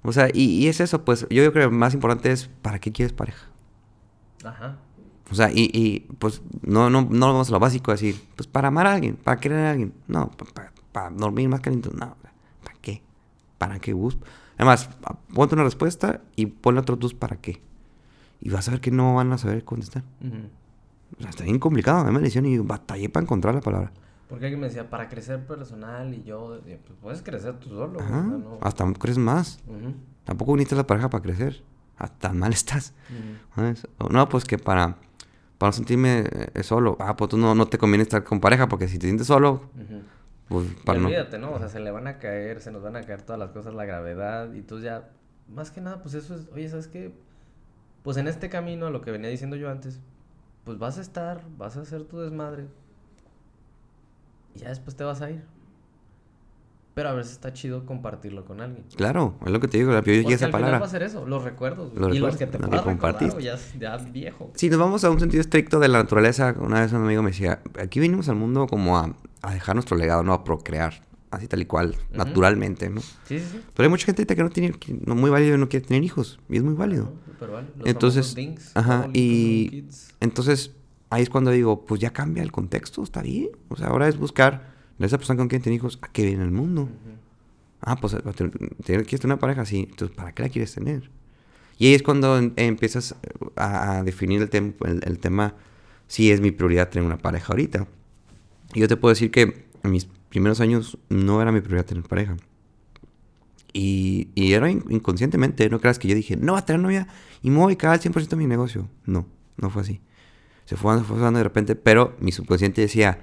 O 0.03 0.13
sea, 0.13 0.29
y, 0.33 0.65
y 0.65 0.67
es 0.69 0.81
eso, 0.81 1.05
pues 1.05 1.21
yo 1.23 1.29
creo 1.29 1.53
que 1.53 1.61
lo 1.61 1.71
más 1.71 1.95
importante 1.95 2.33
es 2.33 2.49
¿para 2.63 2.79
qué 2.81 2.91
quieres 2.93 3.13
pareja? 3.13 3.47
ajá. 4.45 4.79
O 5.31 5.35
sea, 5.35 5.51
y, 5.53 5.71
y 5.73 6.01
pues 6.19 6.43
no, 6.63 6.91
no, 6.91 7.03
no 7.03 7.27
vamos 7.29 7.49
a 7.49 7.53
lo 7.53 7.61
básico, 7.61 7.93
decir, 7.93 8.21
pues 8.37 8.47
para 8.47 8.69
amar 8.69 8.87
a 8.87 8.95
alguien, 8.95 9.17
para 9.17 9.39
querer 9.41 9.59
a 9.67 9.71
alguien. 9.71 9.93
No, 10.09 10.31
para, 10.93 11.11
dormir 11.11 11.49
más 11.49 11.61
caliente, 11.61 11.89
no. 11.93 12.17
¿Para 12.65 12.77
qué? 12.81 13.03
¿Para 13.59 13.79
qué 13.79 13.93
bus? 13.93 14.19
Además, 14.57 14.91
a- 15.05 15.15
ponte 15.35 15.55
una 15.55 15.65
respuesta 15.65 16.21
y 16.37 16.47
ponle 16.47 16.81
otros 16.81 16.99
dos 16.99 17.15
para 17.15 17.37
qué. 17.37 17.63
Y 18.41 18.51
vas 18.51 18.67
a 18.69 18.73
ver 18.73 18.81
que 18.81 18.91
no 18.91 19.15
van 19.15 19.33
a 19.33 19.39
saber 19.39 19.65
contestar. 19.65 20.03
Ujú. 20.21 20.37
O 21.19 21.21
sea, 21.23 21.31
está 21.31 21.45
bien 21.45 21.59
complicado. 21.59 21.99
A 22.01 22.05
mí 22.05 22.13
me 22.13 22.21
decían 22.21 22.47
y 22.47 22.59
batallé 22.59 23.09
para 23.09 23.25
encontrar 23.25 23.55
la 23.55 23.61
palabra. 23.61 23.93
Porque 24.29 24.47
alguien 24.47 24.61
me 24.61 24.69
decía, 24.69 24.89
para 24.89 25.09
crecer 25.09 25.45
personal 25.47 26.15
y 26.15 26.23
yo, 26.23 26.57
decía, 26.57 26.79
pues 26.87 26.99
puedes 27.03 27.23
crecer 27.23 27.59
tú 27.59 27.69
solo. 27.69 28.01
Ajá, 28.01 28.23
no- 28.23 28.59
Hasta 28.63 28.91
crees 28.95 29.19
más. 29.19 29.61
Tampoco 30.25 30.57
necesitas 30.57 30.79
la 30.79 30.87
pareja 30.87 31.11
para 31.11 31.23
crecer. 31.23 31.63
Ah, 31.99 32.09
tan 32.09 32.39
mal 32.39 32.53
estás. 32.55 32.95
No, 34.11 34.29
pues 34.29 34.45
que 34.45 34.57
para, 34.59 34.97
para 35.61 35.69
no 35.69 35.73
sentirme 35.75 36.25
eh, 36.55 36.63
solo. 36.63 36.97
Ah, 37.01 37.17
pues 37.17 37.29
tú 37.29 37.37
no, 37.37 37.55
no 37.55 37.67
te 37.67 37.77
conviene 37.77 38.03
estar 38.03 38.25
con 38.25 38.41
pareja 38.41 38.67
porque 38.67 38.89
si 38.89 38.99
te 38.99 39.07
sientes 39.09 39.27
solo, 39.27 39.61
pues 40.49 40.67
Y 40.67 40.75
para 40.87 40.99
no. 40.99 41.09
olvídate, 41.09 41.39
¿no? 41.39 41.53
O 41.53 41.59
sea, 41.59 41.69
se 41.69 41.81
le 41.81 41.91
van 41.91 42.07
a 42.07 42.19
caer, 42.19 42.63
se 42.63 42.71
nos 42.71 42.83
van 42.83 42.97
a 42.97 43.03
caer 43.03 43.21
todas 43.21 43.39
las 43.39 43.51
cosas, 43.51 43.75
la 43.75 43.85
gravedad, 43.85 44.51
y 44.55 44.63
tú 44.63 44.81
ya, 44.81 45.11
más 45.49 45.71
que 45.71 45.83
nada, 45.83 46.01
pues 46.03 46.15
eso 46.15 46.35
es, 46.35 46.49
oye, 46.55 46.67
¿sabes 46.71 46.89
qué? 46.89 47.13
Pues 48.03 48.17
en 48.17 48.27
este 48.27 48.49
camino, 48.49 48.87
a 48.87 48.91
lo 48.91 49.03
que 49.03 49.11
venía 49.11 49.29
diciendo 49.29 49.55
yo 49.57 49.71
antes, 49.71 50.01
pues 50.65 50.79
vas 50.79 50.97
a 50.97 51.03
estar, 51.03 51.43
vas 51.59 51.77
a 51.77 51.83
hacer 51.83 52.05
tu 52.05 52.21
desmadre, 52.21 52.65
y 54.55 54.61
ya 54.61 54.71
después 54.71 54.97
te 54.97 55.05
vas 55.05 55.21
a 55.21 55.31
ir. 55.31 55.45
Pero 57.01 57.09
a 57.09 57.15
veces 57.15 57.33
está 57.33 57.51
chido 57.55 57.87
compartirlo 57.87 58.45
con 58.45 58.61
alguien. 58.61 58.85
Claro, 58.95 59.39
es 59.47 59.51
lo 59.51 59.59
que 59.59 59.69
te 59.69 59.79
digo, 59.79 59.91
yo 59.91 60.03
llegué 60.03 60.35
a 60.35 60.37
esa 60.37 60.51
palabra. 60.51 60.79
va 60.79 60.85
a 60.85 60.89
ser 60.91 61.03
eso, 61.03 61.25
los 61.25 61.43
recuerdos. 61.43 61.95
Los 61.95 62.15
y 62.15 62.19
los 62.19 62.33
recuerdos, 62.33 62.37
que 62.37 62.47
te 62.47 62.59
que 62.59 62.67
puedas 62.67 62.85
recordar, 62.85 63.39
ya, 63.39 63.59
ya 63.79 63.97
viejo. 63.97 64.51
Si 64.55 64.69
nos 64.69 64.79
vamos 64.79 65.03
a 65.05 65.11
un 65.11 65.19
sentido 65.19 65.41
estricto 65.41 65.81
de 65.81 65.89
la 65.89 65.97
naturaleza, 65.97 66.55
una 66.59 66.83
vez 66.83 66.93
un 66.93 67.03
amigo 67.03 67.23
me 67.23 67.31
decía, 67.31 67.63
aquí 67.83 68.01
vinimos 68.01 68.29
al 68.29 68.37
mundo 68.37 68.67
como 68.67 68.99
a, 68.99 69.17
a 69.41 69.55
dejar 69.55 69.77
nuestro 69.77 69.97
legado, 69.97 70.23
no 70.23 70.35
a 70.35 70.45
procrear. 70.45 71.03
así 71.31 71.49
tal 71.49 71.63
y 71.63 71.65
cual, 71.65 71.97
naturalmente, 72.13 72.91
¿no? 72.91 73.01
Sí, 73.01 73.39
sí, 73.39 73.41
sí. 73.51 73.61
Pero 73.75 73.87
hay 73.87 73.91
mucha 73.91 74.05
gente 74.05 74.27
que 74.27 74.43
no 74.43 74.51
tiene, 74.51 74.73
que 74.73 74.93
no, 74.93 75.15
muy 75.15 75.31
válido 75.31 75.55
y 75.55 75.59
no 75.59 75.71
quiere 75.71 75.87
tener 75.87 76.05
hijos, 76.05 76.39
y 76.51 76.59
es 76.59 76.63
muy 76.63 76.75
válido. 76.75 77.15
Pero 77.39 77.53
vale, 77.53 77.69
los 77.79 77.89
Entonces, 77.89 78.37
ajá, 78.75 79.09
y-. 79.15 79.87
Entonces, 80.21 80.73
ahí 81.09 81.23
es 81.23 81.31
cuando 81.31 81.51
digo, 81.51 81.87
pues 81.87 81.99
ya 81.99 82.11
cambia 82.11 82.43
el 82.43 82.53
contexto, 82.53 83.03
está 83.03 83.23
bien. 83.23 83.49
O 83.69 83.77
sea, 83.77 83.87
ahora 83.87 84.07
es 84.07 84.19
buscar 84.19 84.79
esa 85.07 85.19
persona 85.19 85.39
con 85.39 85.49
quien 85.49 85.63
tiene 85.63 85.77
hijos, 85.77 85.99
¿a 86.03 86.09
qué 86.09 86.25
viene 86.25 86.43
el 86.45 86.51
mundo? 86.51 86.89
Ah, 87.81 87.97
pues 87.97 88.15
a- 88.15 88.21
te- 88.21 88.49
te- 88.51 88.53
¿quieres 88.85 89.07
tener 89.21 89.27
una 89.27 89.39
pareja? 89.39 89.65
Sí. 89.65 89.87
Entonces, 89.91 90.17
¿para 90.17 90.33
qué 90.33 90.43
la 90.43 90.49
quieres 90.49 90.75
tener? 90.75 91.11
Y 91.79 91.87
ahí 91.87 91.95
es 91.95 92.03
cuando 92.03 92.37
em- 92.39 92.53
empiezas 92.57 93.15
a, 93.57 93.99
a 93.99 94.03
definir 94.03 94.43
el, 94.43 94.51
tem- 94.51 94.75
el, 94.87 95.01
el 95.05 95.19
tema, 95.19 95.55
si 96.09 96.31
es 96.31 96.41
mi 96.41 96.51
prioridad 96.51 96.91
tener 96.91 97.07
una 97.07 97.17
pareja 97.19 97.53
ahorita. 97.53 97.87
Y 98.75 98.81
yo 98.81 98.89
te 98.89 98.97
puedo 98.97 99.13
decir 99.13 99.31
que 99.31 99.65
en 99.83 99.91
mis 99.91 100.07
primeros 100.29 100.61
años 100.61 100.99
no 101.09 101.41
era 101.41 101.53
mi 101.53 101.61
prioridad 101.61 101.87
tener 101.87 102.05
pareja. 102.05 102.37
Y, 103.73 104.29
y 104.35 104.53
era 104.53 104.71
in- 104.71 104.85
inconscientemente, 104.91 105.69
no 105.71 105.81
creas 105.81 105.99
que 105.99 106.09
yo 106.09 106.15
dije, 106.15 106.37
no, 106.37 106.53
voy 106.53 106.59
a 106.61 106.65
tener 106.65 106.81
novia 106.83 107.07
y 107.43 107.51
me 107.51 107.57
voy 107.57 107.65
a 107.65 107.69
dedicar 107.69 107.93
al 107.93 108.01
100% 108.01 108.33
a 108.33 108.37
mi 108.37 108.47
negocio. 108.47 108.89
No, 109.07 109.27
no 109.57 109.71
fue 109.71 109.83
así. 109.83 110.01
Se 110.65 110.77
fue 110.77 110.93
dando, 110.93 111.07
fue 111.07 111.19
dando 111.19 111.39
de 111.39 111.45
repente, 111.45 111.77
pero 111.77 112.17
mi 112.21 112.33
subconsciente 112.33 112.81
decía, 112.81 113.21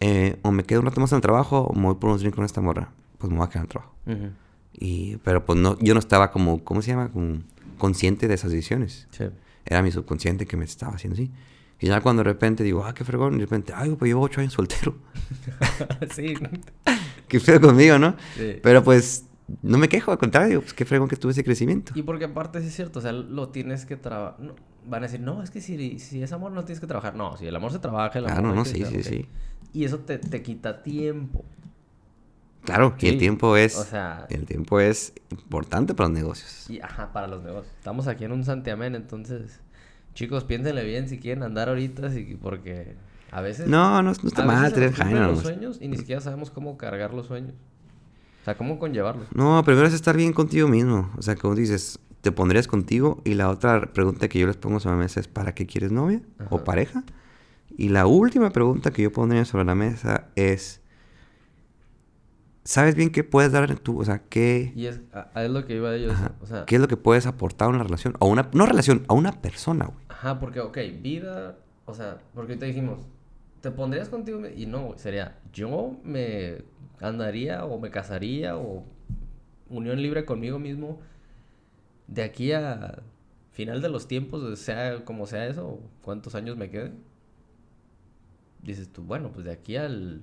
eh, 0.00 0.38
o 0.42 0.52
me 0.52 0.64
quedo 0.64 0.80
un 0.80 0.86
rato 0.86 1.00
más 1.00 1.12
en 1.12 1.16
el 1.16 1.22
trabajo 1.22 1.62
o 1.62 1.74
me 1.74 1.86
voy 1.86 1.94
por 1.96 2.10
unos 2.10 2.20
drinks 2.20 2.36
con 2.36 2.44
esta 2.44 2.60
morra. 2.60 2.90
Pues 3.18 3.30
me 3.30 3.38
voy 3.38 3.46
a 3.46 3.50
quedar 3.50 3.62
en 3.62 3.64
el 3.64 3.68
trabajo. 3.68 3.94
Ujú. 4.06 4.30
Y, 4.72 5.16
pero 5.18 5.44
pues 5.44 5.58
no, 5.58 5.78
yo 5.80 5.94
no 5.94 6.00
estaba 6.00 6.30
como, 6.30 6.62
¿cómo 6.62 6.82
se 6.82 6.92
llama? 6.92 7.10
Como 7.10 7.40
consciente 7.78 8.28
de 8.28 8.34
esas 8.34 8.50
decisiones. 8.50 9.08
Sí. 9.10 9.24
Era 9.64 9.82
mi 9.82 9.90
subconsciente 9.90 10.46
que 10.46 10.56
me 10.56 10.64
estaba 10.64 10.94
haciendo 10.94 11.14
así. 11.14 11.30
Y 11.80 11.86
ya 11.88 12.00
cuando 12.00 12.20
de 12.20 12.30
repente 12.30 12.64
digo, 12.64 12.84
ah, 12.84 12.92
qué 12.92 13.04
fregón, 13.04 13.34
y 13.34 13.36
de 13.38 13.44
repente, 13.44 13.72
ay, 13.74 13.94
pues 13.96 14.08
llevo 14.08 14.22
ocho 14.22 14.40
años 14.40 14.52
soltero. 14.52 14.96
sí. 16.14 16.34
qué 17.28 17.40
feo 17.40 17.60
conmigo, 17.60 17.98
¿no? 17.98 18.16
Sí. 18.36 18.56
Pero 18.62 18.82
pues 18.82 19.26
no 19.62 19.78
me 19.78 19.88
quejo, 19.88 20.10
al 20.10 20.18
contrario, 20.18 20.60
pues 20.60 20.74
qué 20.74 20.84
fregón 20.84 21.08
que 21.08 21.16
tuve 21.16 21.32
ese 21.32 21.44
crecimiento. 21.44 21.92
Y 21.94 22.02
porque 22.02 22.24
aparte 22.24 22.60
sí 22.60 22.68
es 22.68 22.74
cierto, 22.74 22.98
o 22.98 23.02
sea, 23.02 23.12
lo 23.12 23.48
tienes 23.50 23.86
que 23.86 23.96
trabajar. 23.96 24.54
Van 24.88 25.02
a 25.02 25.06
decir, 25.06 25.20
no, 25.20 25.42
es 25.42 25.50
que 25.50 25.60
si, 25.60 25.98
si 25.98 26.22
es 26.22 26.32
amor 26.32 26.52
no 26.52 26.64
tienes 26.64 26.80
que 26.80 26.86
trabajar. 26.86 27.14
No, 27.14 27.36
si 27.36 27.46
el 27.46 27.54
amor 27.56 27.72
se 27.72 27.78
trabaja, 27.78 28.18
el 28.18 28.26
amor 28.26 28.34
Claro, 28.36 28.50
hay 28.50 28.56
no, 28.56 28.64
sí, 28.64 28.84
sí, 28.84 29.02
sí. 29.02 29.28
Y 29.72 29.84
eso 29.84 29.98
te, 30.00 30.18
te 30.18 30.42
quita 30.42 30.82
tiempo. 30.82 31.44
Claro, 32.64 32.94
y 32.98 33.08
el 33.08 33.18
tiempo 33.18 33.56
es, 33.56 33.76
O 33.76 33.84
sea- 33.84 34.26
el 34.30 34.44
tiempo 34.44 34.80
es 34.80 35.12
importante 35.30 35.94
para 35.94 36.08
los 36.08 36.18
negocios. 36.18 36.68
Y 36.68 36.80
ajá, 36.80 37.12
para 37.12 37.26
los 37.26 37.42
negocios. 37.42 37.72
Estamos 37.78 38.08
aquí 38.08 38.24
en 38.24 38.32
un 38.32 38.44
santiamén, 38.44 38.94
entonces, 38.94 39.60
chicos, 40.14 40.44
piénsenle 40.44 40.84
bien 40.84 41.08
si 41.08 41.18
quieren 41.18 41.42
andar 41.44 41.68
ahorita, 41.68 42.10
porque 42.42 42.94
a 43.30 43.40
veces. 43.40 43.68
No, 43.68 44.02
no, 44.02 44.02
no 44.02 44.10
está 44.12 44.44
mal 44.44 44.72
tener 44.72 44.98
los 44.98 45.40
sueños 45.40 45.78
y 45.80 45.88
ni 45.88 45.96
siquiera 45.96 46.20
sabemos 46.20 46.50
cómo 46.50 46.76
cargar 46.76 47.14
los 47.14 47.26
sueños. 47.26 47.54
O 48.42 48.44
sea, 48.44 48.56
cómo 48.56 48.78
conllevarlos. 48.78 49.26
No, 49.34 49.62
primero 49.64 49.86
es 49.86 49.94
estar 49.94 50.16
bien 50.16 50.32
contigo 50.32 50.68
mismo. 50.68 51.10
O 51.16 51.22
sea, 51.22 51.36
como 51.36 51.54
dices, 51.54 51.98
te 52.20 52.32
pondrías 52.32 52.66
contigo. 52.68 53.20
Y 53.24 53.34
la 53.34 53.48
otra 53.50 53.92
pregunta 53.92 54.28
que 54.28 54.38
yo 54.38 54.46
les 54.46 54.56
pongo 54.56 54.80
sobre 54.80 54.96
la 54.96 55.02
mesa 55.02 55.20
es: 55.20 55.28
¿para 55.28 55.54
qué 55.54 55.66
quieres 55.66 55.92
novia 55.92 56.20
o 56.50 56.56
Ajá. 56.56 56.64
pareja? 56.64 57.04
Y 57.76 57.90
la 57.90 58.06
última 58.06 58.50
pregunta 58.50 58.90
que 58.90 59.02
yo 59.02 59.12
pondría 59.12 59.44
sobre 59.44 59.64
la 59.64 59.74
mesa 59.74 60.28
es: 60.34 60.80
¿sabes 62.64 62.94
bien 62.94 63.10
qué 63.10 63.24
puedes 63.24 63.52
dar 63.52 63.74
tú? 63.78 64.00
O 64.00 64.04
sea, 64.04 64.22
¿qué, 64.28 64.72
Y 64.74 64.86
es, 64.86 65.00
a- 65.12 65.30
a- 65.34 65.44
es 65.44 65.50
lo 65.50 65.64
que 65.64 65.76
iba 65.76 65.90
de 65.90 65.98
ellos. 65.98 66.14
O 66.40 66.46
sea, 66.46 66.64
¿qué 66.66 66.74
es 66.76 66.80
lo 66.80 66.88
que 66.88 66.96
puedes 66.96 67.26
aportar 67.26 67.66
a 67.66 67.70
una 67.70 67.82
relación? 67.82 68.14
O 68.18 68.26
una, 68.28 68.48
no 68.52 68.66
relación, 68.66 69.04
a 69.08 69.14
una 69.14 69.32
persona, 69.32 69.86
güey. 69.86 70.04
Ajá, 70.08 70.38
porque, 70.40 70.60
ok, 70.60 70.78
vida, 71.00 71.56
o 71.86 71.94
sea, 71.94 72.18
porque 72.34 72.52
ahorita 72.52 72.66
dijimos, 72.66 72.98
¿te 73.60 73.70
pondrías 73.70 74.08
contigo? 74.08 74.40
Y 74.54 74.66
no, 74.66 74.82
güey, 74.86 74.98
sería, 74.98 75.38
yo 75.52 75.96
me 76.04 76.62
andaría 77.00 77.64
o 77.64 77.78
me 77.80 77.90
casaría 77.90 78.56
o 78.56 78.84
unión 79.70 80.02
libre 80.02 80.24
conmigo 80.24 80.58
mismo 80.58 80.98
de 82.08 82.22
aquí 82.22 82.52
a 82.52 83.02
final 83.52 83.80
de 83.80 83.88
los 83.88 84.08
tiempos, 84.08 84.58
sea 84.58 85.04
como 85.04 85.26
sea 85.26 85.46
eso, 85.46 85.66
o 85.68 85.80
cuántos 86.02 86.34
años 86.34 86.56
me 86.56 86.70
queden. 86.70 86.98
Dices 88.62 88.92
tú, 88.92 89.02
bueno, 89.02 89.30
pues 89.30 89.46
de 89.46 89.52
aquí 89.52 89.76
al... 89.76 90.22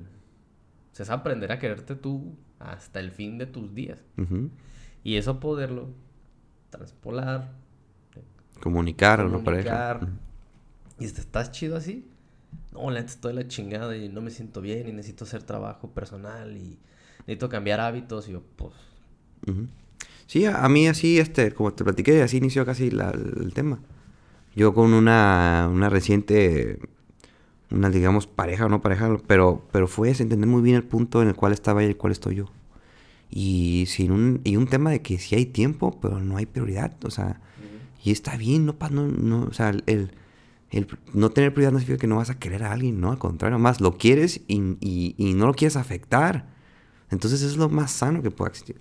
Se 0.92 1.04
va 1.06 1.14
a 1.14 1.18
aprender 1.18 1.52
a 1.52 1.60
quererte 1.60 1.96
tú 1.96 2.36
hasta 2.60 3.00
el 3.00 3.12
fin 3.12 3.38
de 3.38 3.46
tus 3.46 3.74
días. 3.74 4.00
Y 5.04 5.16
eso 5.18 5.40
poderlo 5.40 5.90
transpolar, 6.70 7.54
Comunicar 8.62 9.20
a 9.20 9.26
una 9.26 9.44
pareja. 9.44 10.00
comunicar. 10.00 10.10
Y 11.00 11.06
estás 11.06 11.52
chido 11.52 11.76
así, 11.76 12.08
no, 12.72 12.90
la 12.90 13.02
neta 13.02 13.12
estoy 13.12 13.34
la 13.34 13.48
chingada 13.48 13.98
y 13.98 14.08
no 14.08 14.22
me 14.22 14.32
siento 14.32 14.62
bien 14.62 14.88
y 14.88 14.94
necesito 14.94 15.26
hacer 15.26 15.44
trabajo 15.44 15.90
personal 15.92 16.56
y 16.56 16.80
necesito 17.20 17.50
cambiar 17.50 17.82
hábitos 17.82 18.30
y 18.30 18.32
yo, 18.32 18.42
pues, 18.56 18.74
Ujú. 19.48 19.68
Sí, 20.28 20.46
a, 20.46 20.64
a 20.66 20.70
mí 20.70 20.88
así, 20.88 21.20
este, 21.20 21.52
como 21.52 21.74
te 21.74 21.84
platiqué, 21.84 22.22
así 22.24 22.38
inició 22.38 22.66
casi 22.66 22.90
la- 22.92 23.12
el 23.12 23.54
tema. 23.54 23.80
Yo 24.56 24.74
con 24.74 24.94
una, 24.94 25.70
una 25.72 25.90
reciente, 25.90 26.80
una 27.72 27.90
digamos 27.90 28.26
pareja 28.28 28.66
o 28.66 28.70
no 28.70 28.82
pareja, 28.82 29.18
pero, 29.28 29.64
pero 29.72 29.88
fue 29.88 30.10
ese, 30.10 30.24
entender 30.24 30.50
muy 30.50 30.62
bien 30.62 30.76
el 30.78 30.84
punto 30.84 31.22
en 31.22 31.28
el 31.28 31.36
cual 31.36 31.52
estaba 31.54 31.84
y 31.84 31.88
el 31.88 31.98
cual 31.98 32.12
estoy 32.14 32.36
yo. 32.36 32.46
Y, 33.32 33.86
sin 33.88 34.12
un, 34.12 34.42
y 34.44 34.56
un 34.56 34.68
tema 34.68 34.92
de 34.92 35.02
que 35.02 35.18
sí 35.20 35.36
hay 35.36 35.46
tiempo, 35.46 36.00
pero 36.02 36.20
no 36.22 36.38
hay 36.38 36.46
prioridad, 36.46 36.94
o 37.04 37.10
sea, 37.12 37.42
y 38.04 38.12
está 38.12 38.38
bien, 38.38 38.66
no, 38.66 38.76
no, 38.92 39.08
no 39.08 39.44
o 39.46 39.54
sea, 39.54 39.72
el, 39.88 40.12
el 40.70 40.88
no 41.14 41.32
tener 41.32 41.54
prioridad 41.54 41.74
no 41.74 41.80
significa 41.80 42.02
que 42.02 42.08
no 42.08 42.18
vas 42.18 42.30
a 42.30 42.40
querer 42.40 42.64
a 42.64 42.72
alguien, 42.72 43.02
no, 43.02 43.12
al 43.12 43.18
contrario, 43.18 43.60
más 43.60 43.82
lo 43.82 43.98
quieres 43.98 44.42
y, 44.48 44.62
y- 44.80 45.16
y 45.18 45.34
no 45.34 45.48
lo 45.48 45.54
quieres 45.54 45.76
afectar. 45.76 46.46
Entonces 47.12 47.42
eso 47.42 47.52
es 47.52 47.58
lo 47.58 47.68
más 47.70 47.92
sano 47.92 48.22
que 48.22 48.32
pueda 48.32 48.50
existir. 48.50 48.78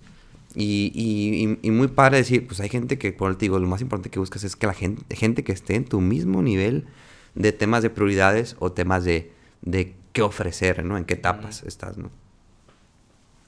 Y, 0.55 0.91
y- 0.95 1.59
y- 1.67 1.71
muy 1.71 1.89
padre 1.89 2.17
decir, 2.17 2.47
pues 2.47 2.59
hay 2.61 2.69
gente 2.69 2.97
que, 2.97 3.11
por 3.11 3.29
el 3.29 3.37
te 3.37 3.45
digo, 3.45 3.59
lo 3.59 3.67
más 3.67 3.81
importante 3.81 4.09
que 4.09 4.19
buscas 4.19 4.43
es 4.45 4.55
que 4.55 4.67
la 4.67 4.73
gente, 4.73 5.15
gente 5.15 5.43
que 5.43 5.51
esté 5.51 5.75
en 5.75 5.83
tu 5.85 5.99
mismo 5.99 6.41
nivel 6.41 6.85
de 7.35 7.51
temas 7.51 7.83
de 7.83 7.89
prioridades 7.89 8.55
o 8.59 8.71
temas 8.71 9.03
de, 9.03 9.33
de 9.61 9.93
qué 10.13 10.21
ofrecer, 10.21 10.85
¿no? 10.85 10.97
En 10.97 11.03
qué 11.05 11.15
etapas 11.15 11.63
estás, 11.63 11.97
¿no? 11.97 12.09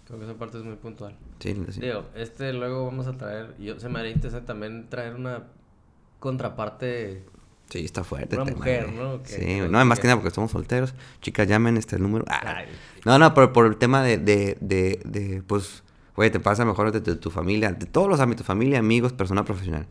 creo 0.06 0.20
que 0.20 0.26
esa 0.26 0.36
parte 0.36 0.58
es 0.58 0.63
muy 0.63 0.76
puntual. 0.78 1.17
Sí, 1.39 1.54
sí. 1.70 1.82
Digo, 1.82 2.06
este 2.15 2.54
luego 2.54 2.86
vamos 2.86 3.08
a 3.08 3.17
traer, 3.17 3.56
yo 3.60 3.78
se 3.80 3.89
me 3.89 4.00
haría 4.00 4.12
interesante 4.12 4.48
también 4.48 4.88
traer 4.89 5.15
una 5.15 5.43
contraparte. 6.20 7.24
Sí, 7.70 7.84
está 7.84 8.04
fuerte. 8.06 8.36
Una 8.38 8.46
tema, 8.46 8.58
mujer, 8.58 8.86
güey. 8.86 8.98
¿no? 8.98 9.20
Sí, 9.26 9.60
no, 9.70 9.84
más 9.86 10.00
que- 10.00 10.08
nada 10.08 10.17
porque 10.22 10.34
somos 10.34 10.52
solteros. 10.52 10.93
Chicas, 11.22 11.48
llamen 11.48 11.76
este 11.78 12.00
número. 12.00 12.24
Ah, 12.30 12.63
No, 13.06 13.20
no, 13.20 13.34
pero 13.34 13.52
por 13.52 13.65
el 13.65 13.76
tema 13.78 14.02
de, 14.04 14.17
de, 14.17 14.58
de, 14.62 15.02
de, 15.04 15.43
pues, 15.46 15.84
güey, 16.17 16.30
te 16.32 16.39
pasa 16.41 16.65
mejor 16.65 16.91
de, 16.91 16.99
tu- 17.15 17.30
familia, 17.32 17.71
de 17.71 17.86
todos 17.86 18.10
los 18.10 18.19
ámbitos, 18.19 18.45
familia, 18.45 18.80
amigos, 18.80 19.13
persona 19.13 19.45
profesional. 19.45 19.88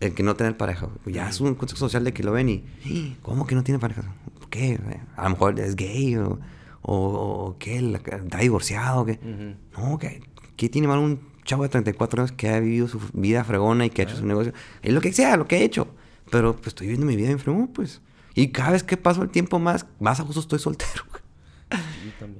El 0.00 0.14
que 0.14 0.22
no 0.22 0.34
tener 0.34 0.56
pareja, 0.56 0.88
ya 1.06 1.28
es 1.28 1.40
un 1.40 1.54
contexto 1.54 1.86
social 1.86 2.04
de 2.04 2.12
que 2.12 2.22
lo 2.22 2.32
ven 2.32 2.48
y, 2.48 2.64
"¡Ah! 2.86 3.16
¿cómo 3.22 3.46
que 3.46 3.54
no 3.54 3.62
tiene 3.64 3.78
pareja? 3.78 4.02
¿Por 4.38 4.48
qué? 4.50 4.78
A 5.16 5.24
lo 5.24 5.30
mejor 5.30 5.58
es 5.60 5.76
gay 5.76 6.16
o, 6.16 6.38
o, 6.82 6.94
o 6.94 7.56
¿qué? 7.58 7.80
La- 7.82 7.98
¿Está 7.98 8.38
divorciado 8.38 9.04
qué? 9.06 9.18
Ujú. 9.22 9.80
No, 9.90 9.98
que 9.98 10.22
¿qué 10.56 10.68
tiene 10.68 10.88
mal 10.88 10.98
un 10.98 11.20
chavo 11.44 11.62
de 11.64 11.68
34 11.68 12.22
años 12.22 12.32
que 12.32 12.48
ha 12.48 12.60
vivido 12.60 12.88
su 12.88 12.98
vida 13.12 13.44
fregona 13.44 13.84
y 13.86 13.90
que 13.90 14.02
ha 14.02 14.04
hecho 14.06 14.16
su 14.16 14.26
negocio? 14.26 14.52
Es 14.82 14.92
lo 14.92 15.00
que 15.00 15.12
sea, 15.12 15.36
lo 15.36 15.46
que 15.46 15.58
he 15.58 15.64
hecho. 15.64 15.88
Pero 16.30 16.54
pues 16.54 16.68
estoy 16.68 16.86
viviendo 16.86 17.06
mi 17.06 17.16
vida 17.16 17.30
en 17.30 17.38
fregón, 17.38 17.68
pues. 17.68 18.00
Y 18.34 18.48
cada 18.48 18.70
vez 18.72 18.82
que 18.82 18.96
paso 18.96 19.22
el 19.22 19.28
tiempo 19.30 19.58
más, 19.58 19.84
más 19.98 20.18
a 20.20 20.22
gusto 20.22 20.40
estoy 20.40 20.58
soltero. 20.60 21.04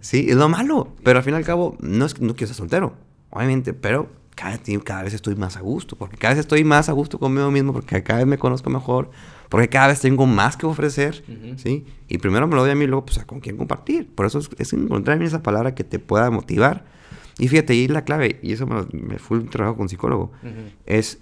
Sí, 0.00 0.26
es 0.30 0.36
lo 0.36 0.48
malo. 0.48 0.94
Pero 1.04 1.18
al 1.18 1.24
fin 1.24 1.34
y 1.34 1.36
al 1.36 1.44
cabo, 1.44 1.76
no 1.80 2.04
es 2.06 2.20
no 2.20 2.34
quiero 2.34 2.48
ser 2.48 2.56
soltero, 2.56 2.94
obviamente, 3.30 3.72
pero 3.72 4.08
cada, 4.34 4.58
cada 4.84 5.02
vez 5.02 5.14
estoy 5.14 5.34
más 5.36 5.56
a 5.56 5.60
gusto. 5.60 5.96
Porque 5.96 6.16
cada 6.16 6.34
vez 6.34 6.40
estoy 6.40 6.64
más 6.64 6.88
a 6.88 6.92
gusto 6.92 7.18
conmigo 7.18 7.50
mismo, 7.50 7.72
porque 7.72 8.02
cada 8.02 8.18
vez 8.20 8.26
me 8.26 8.38
conozco 8.38 8.70
mejor, 8.70 9.10
porque 9.48 9.68
cada 9.68 9.88
vez 9.88 10.00
tengo 10.00 10.26
más 10.26 10.56
que 10.56 10.66
ofrecer. 10.66 11.22
¿sí? 11.58 11.84
Y 12.08 12.18
primero 12.18 12.46
me 12.46 12.54
lo 12.54 12.62
doy 12.62 12.70
a 12.70 12.74
mí, 12.74 12.86
luego, 12.86 13.04
pues, 13.06 13.18
a 13.18 13.24
con 13.26 13.40
quién 13.40 13.56
compartir. 13.56 14.08
Por 14.14 14.26
eso 14.26 14.38
es, 14.38 14.48
es 14.58 14.72
encontrar 14.72 15.22
esa 15.22 15.42
palabra 15.42 15.74
que 15.74 15.84
te 15.84 15.98
pueda 15.98 16.30
motivar. 16.30 16.84
Y 17.38 17.48
fíjate, 17.48 17.74
y 17.74 17.88
la 17.88 18.04
clave, 18.04 18.38
y 18.42 18.52
eso 18.52 18.66
me, 18.66 18.74
lo- 18.74 18.88
me 18.92 19.18
fue 19.18 19.38
un 19.38 19.48
trabajo 19.48 19.76
con 19.76 19.88
psicólogo, 19.88 20.30
es, 20.86 21.18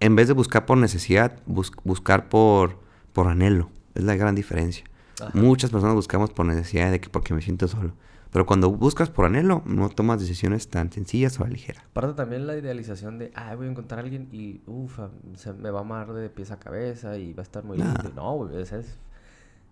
en 0.00 0.14
vez 0.14 0.28
de 0.28 0.34
buscar 0.34 0.66
por 0.66 0.76
necesidad, 0.78 1.40
bus- 1.46 1.72
buscar 1.84 2.28
por, 2.28 2.78
por 3.12 3.28
anhelo. 3.28 3.70
Es 3.94 4.04
la 4.04 4.14
gran 4.16 4.34
diferencia. 4.34 4.84
Ajá. 5.20 5.30
Muchas 5.34 5.70
personas 5.70 5.94
buscamos 5.96 6.30
por 6.30 6.46
necesidad 6.46 6.90
de 6.92 7.00
que 7.00 7.08
porque 7.08 7.34
me 7.34 7.40
siento 7.42 7.66
solo. 7.66 7.92
Pero 8.30 8.44
cuando 8.46 8.70
buscas 8.70 9.08
por 9.10 9.24
anhelo, 9.24 9.62
no 9.64 9.88
tomas 9.88 10.20
decisiones 10.20 10.68
tan 10.68 10.92
sencillas 10.92 11.40
o 11.40 11.44
a 11.44 11.46
la 11.46 11.54
ligera. 11.54 11.82
Aparte 11.90 12.12
también 12.14 12.46
la 12.46 12.56
idealización 12.56 13.18
de, 13.18 13.30
ah, 13.34 13.54
voy 13.54 13.66
a 13.66 13.70
encontrar 13.70 14.00
a 14.00 14.02
alguien 14.02 14.28
y, 14.32 14.60
ufa, 14.66 15.08
se 15.34 15.52
me 15.54 15.70
va 15.70 15.78
a 15.78 15.82
amar 15.82 16.12
de 16.12 16.28
pies 16.28 16.50
a 16.50 16.58
cabeza 16.58 17.16
y 17.16 17.32
va 17.32 17.40
a 17.40 17.44
estar 17.44 17.64
muy 17.64 17.78
Nah. 17.78 17.86
lindo. 17.86 18.12
No, 18.14 18.34
güey, 18.36 18.60
es, 18.60 18.72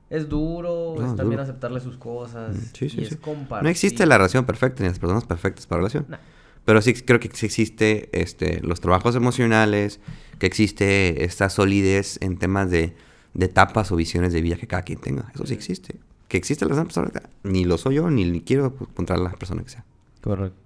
es, 0.09 0.29
duro, 0.29 0.95
No, 0.97 1.05
es 1.05 1.11
es 1.11 1.17
también 1.17 1.33
duro. 1.39 1.43
aceptarle 1.43 1.81
sus 1.81 1.97
cosas. 1.99 2.57
Sí, 2.73 2.89
sí, 2.89 3.01
y 3.03 3.05
sí. 3.07 3.15
es 3.15 3.17
compartir. 3.17 3.65
No 3.65 3.69
existe 3.69 4.07
la 4.07 4.17
relación 4.17 4.47
perfecta 4.47 4.83
ni 4.83 4.89
las 4.89 4.99
personas 4.99 5.25
perfectas 5.25 5.67
para 5.67 5.81
relación. 5.81 6.07
Nah. 6.09 6.19
Pero 6.65 6.81
sí 6.83 6.95
creo 6.95 7.21
que 7.21 7.31
sí 7.33 7.47
existe 7.47 8.09
este, 8.19 8.61
los 8.63 8.81
trabajos 8.81 9.15
emocionales, 9.15 10.01
que 10.39 10.47
existe 10.47 11.25
esta 11.25 11.49
solidez 11.51 12.19
en 12.23 12.39
temas 12.39 12.71
de, 12.71 12.97
de 13.35 13.47
etapas 13.47 13.93
o 13.93 13.97
visiones 13.97 14.33
de 14.33 14.41
vida 14.41 14.57
que 14.57 14.67
cada 14.67 14.83
quien 14.83 14.99
tenga. 15.01 15.31
Eso 15.35 15.47
sí 15.47 15.55
existe. 15.55 16.01
Que 16.29 16.37
existe 16.37 16.65
la 16.65 16.75
persona 16.83 17.09
perfecta, 17.09 17.31
ni 17.45 17.65
lo 17.65 17.79
soy 17.79 17.97
yo, 17.97 18.11
ni 18.11 18.41
quiero 18.43 18.75
contra 18.75 19.17
la 19.17 19.31
persona 19.31 19.63
que 19.63 19.71
sea. 19.71 19.85
Correcto. 20.23 20.59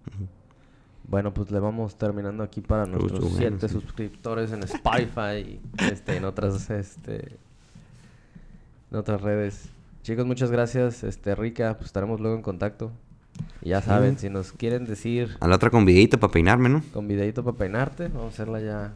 Bueno, 1.10 1.34
pues 1.34 1.50
le 1.50 1.58
vamos 1.58 1.96
terminando 1.96 2.44
aquí 2.44 2.60
para 2.60 2.86
nuestros 2.86 3.20
bueno, 3.20 3.36
siete 3.36 3.68
sí. 3.68 3.74
suscriptores 3.74 4.52
en 4.52 4.62
Spotify 4.62 5.38
y 5.40 5.60
este, 5.90 6.16
en 6.16 6.24
otras 6.24 6.70
este 6.70 7.36
en 8.90 8.96
otras 8.96 9.20
redes. 9.20 9.70
Chicos, 10.02 10.24
muchas 10.24 10.50
gracias. 10.50 11.02
Este, 11.02 11.34
Rica, 11.34 11.74
pues 11.74 11.86
estaremos 11.86 12.20
luego 12.20 12.36
en 12.36 12.42
contacto. 12.42 12.92
Y 13.60 13.70
ya 13.70 13.82
saben, 13.82 14.18
si 14.18 14.30
nos 14.30 14.52
quieren 14.52 14.86
decir 14.86 15.36
A 15.40 15.48
la 15.48 15.56
otra 15.56 15.70
con 15.70 15.84
videito 15.84 16.18
para 16.18 16.32
peinarme, 16.32 16.68
¿no? 16.68 16.82
con 16.92 17.08
videito 17.08 17.42
para 17.42 17.56
peinarte, 17.56 18.08
vamos 18.08 18.26
a 18.26 18.28
hacerla 18.28 18.60
ya 18.60 18.94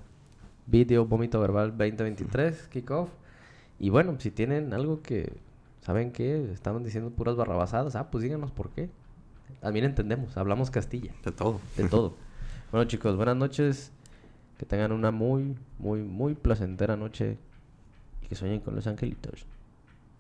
video 0.66 1.07
vómito 1.07 1.40
verbal 1.40 1.70
2023 1.70 2.68
kickoff. 2.68 3.11
Y 3.79 3.90
bueno, 3.90 4.16
si 4.18 4.31
tienen 4.31 4.72
algo 4.72 5.03
que 5.03 5.33
saben 5.85 6.12
que 6.12 6.51
estaban 6.53 6.83
diciendo 6.83 7.11
puras 7.11 7.37
barrabasadas, 7.37 7.94
ah, 7.97 8.11
pues 8.11 8.25
díganos 8.25 8.51
por 8.51 8.70
qué. 8.70 8.88
También 9.61 9.85
entendemos, 9.85 10.37
hablamos 10.37 10.70
Castilla, 10.70 11.12
De 11.25 11.31
todo. 11.31 11.61
de 11.77 11.88
todo. 11.88 12.14
bueno, 12.73 12.87
chicos, 12.87 13.16
buenas 13.16 13.37
noches. 13.37 13.92
Que 14.59 14.64
tengan 14.66 14.92
una 14.92 15.11
muy, 15.11 15.57
muy, 15.79 16.03
muy 16.03 16.35
placentera 16.35 16.97
noche 16.97 17.38
y 18.23 18.27
que 18.29 18.35
sueñen 18.35 18.61
con 18.61 18.75
los 18.75 18.87
angelitos. 18.87 19.47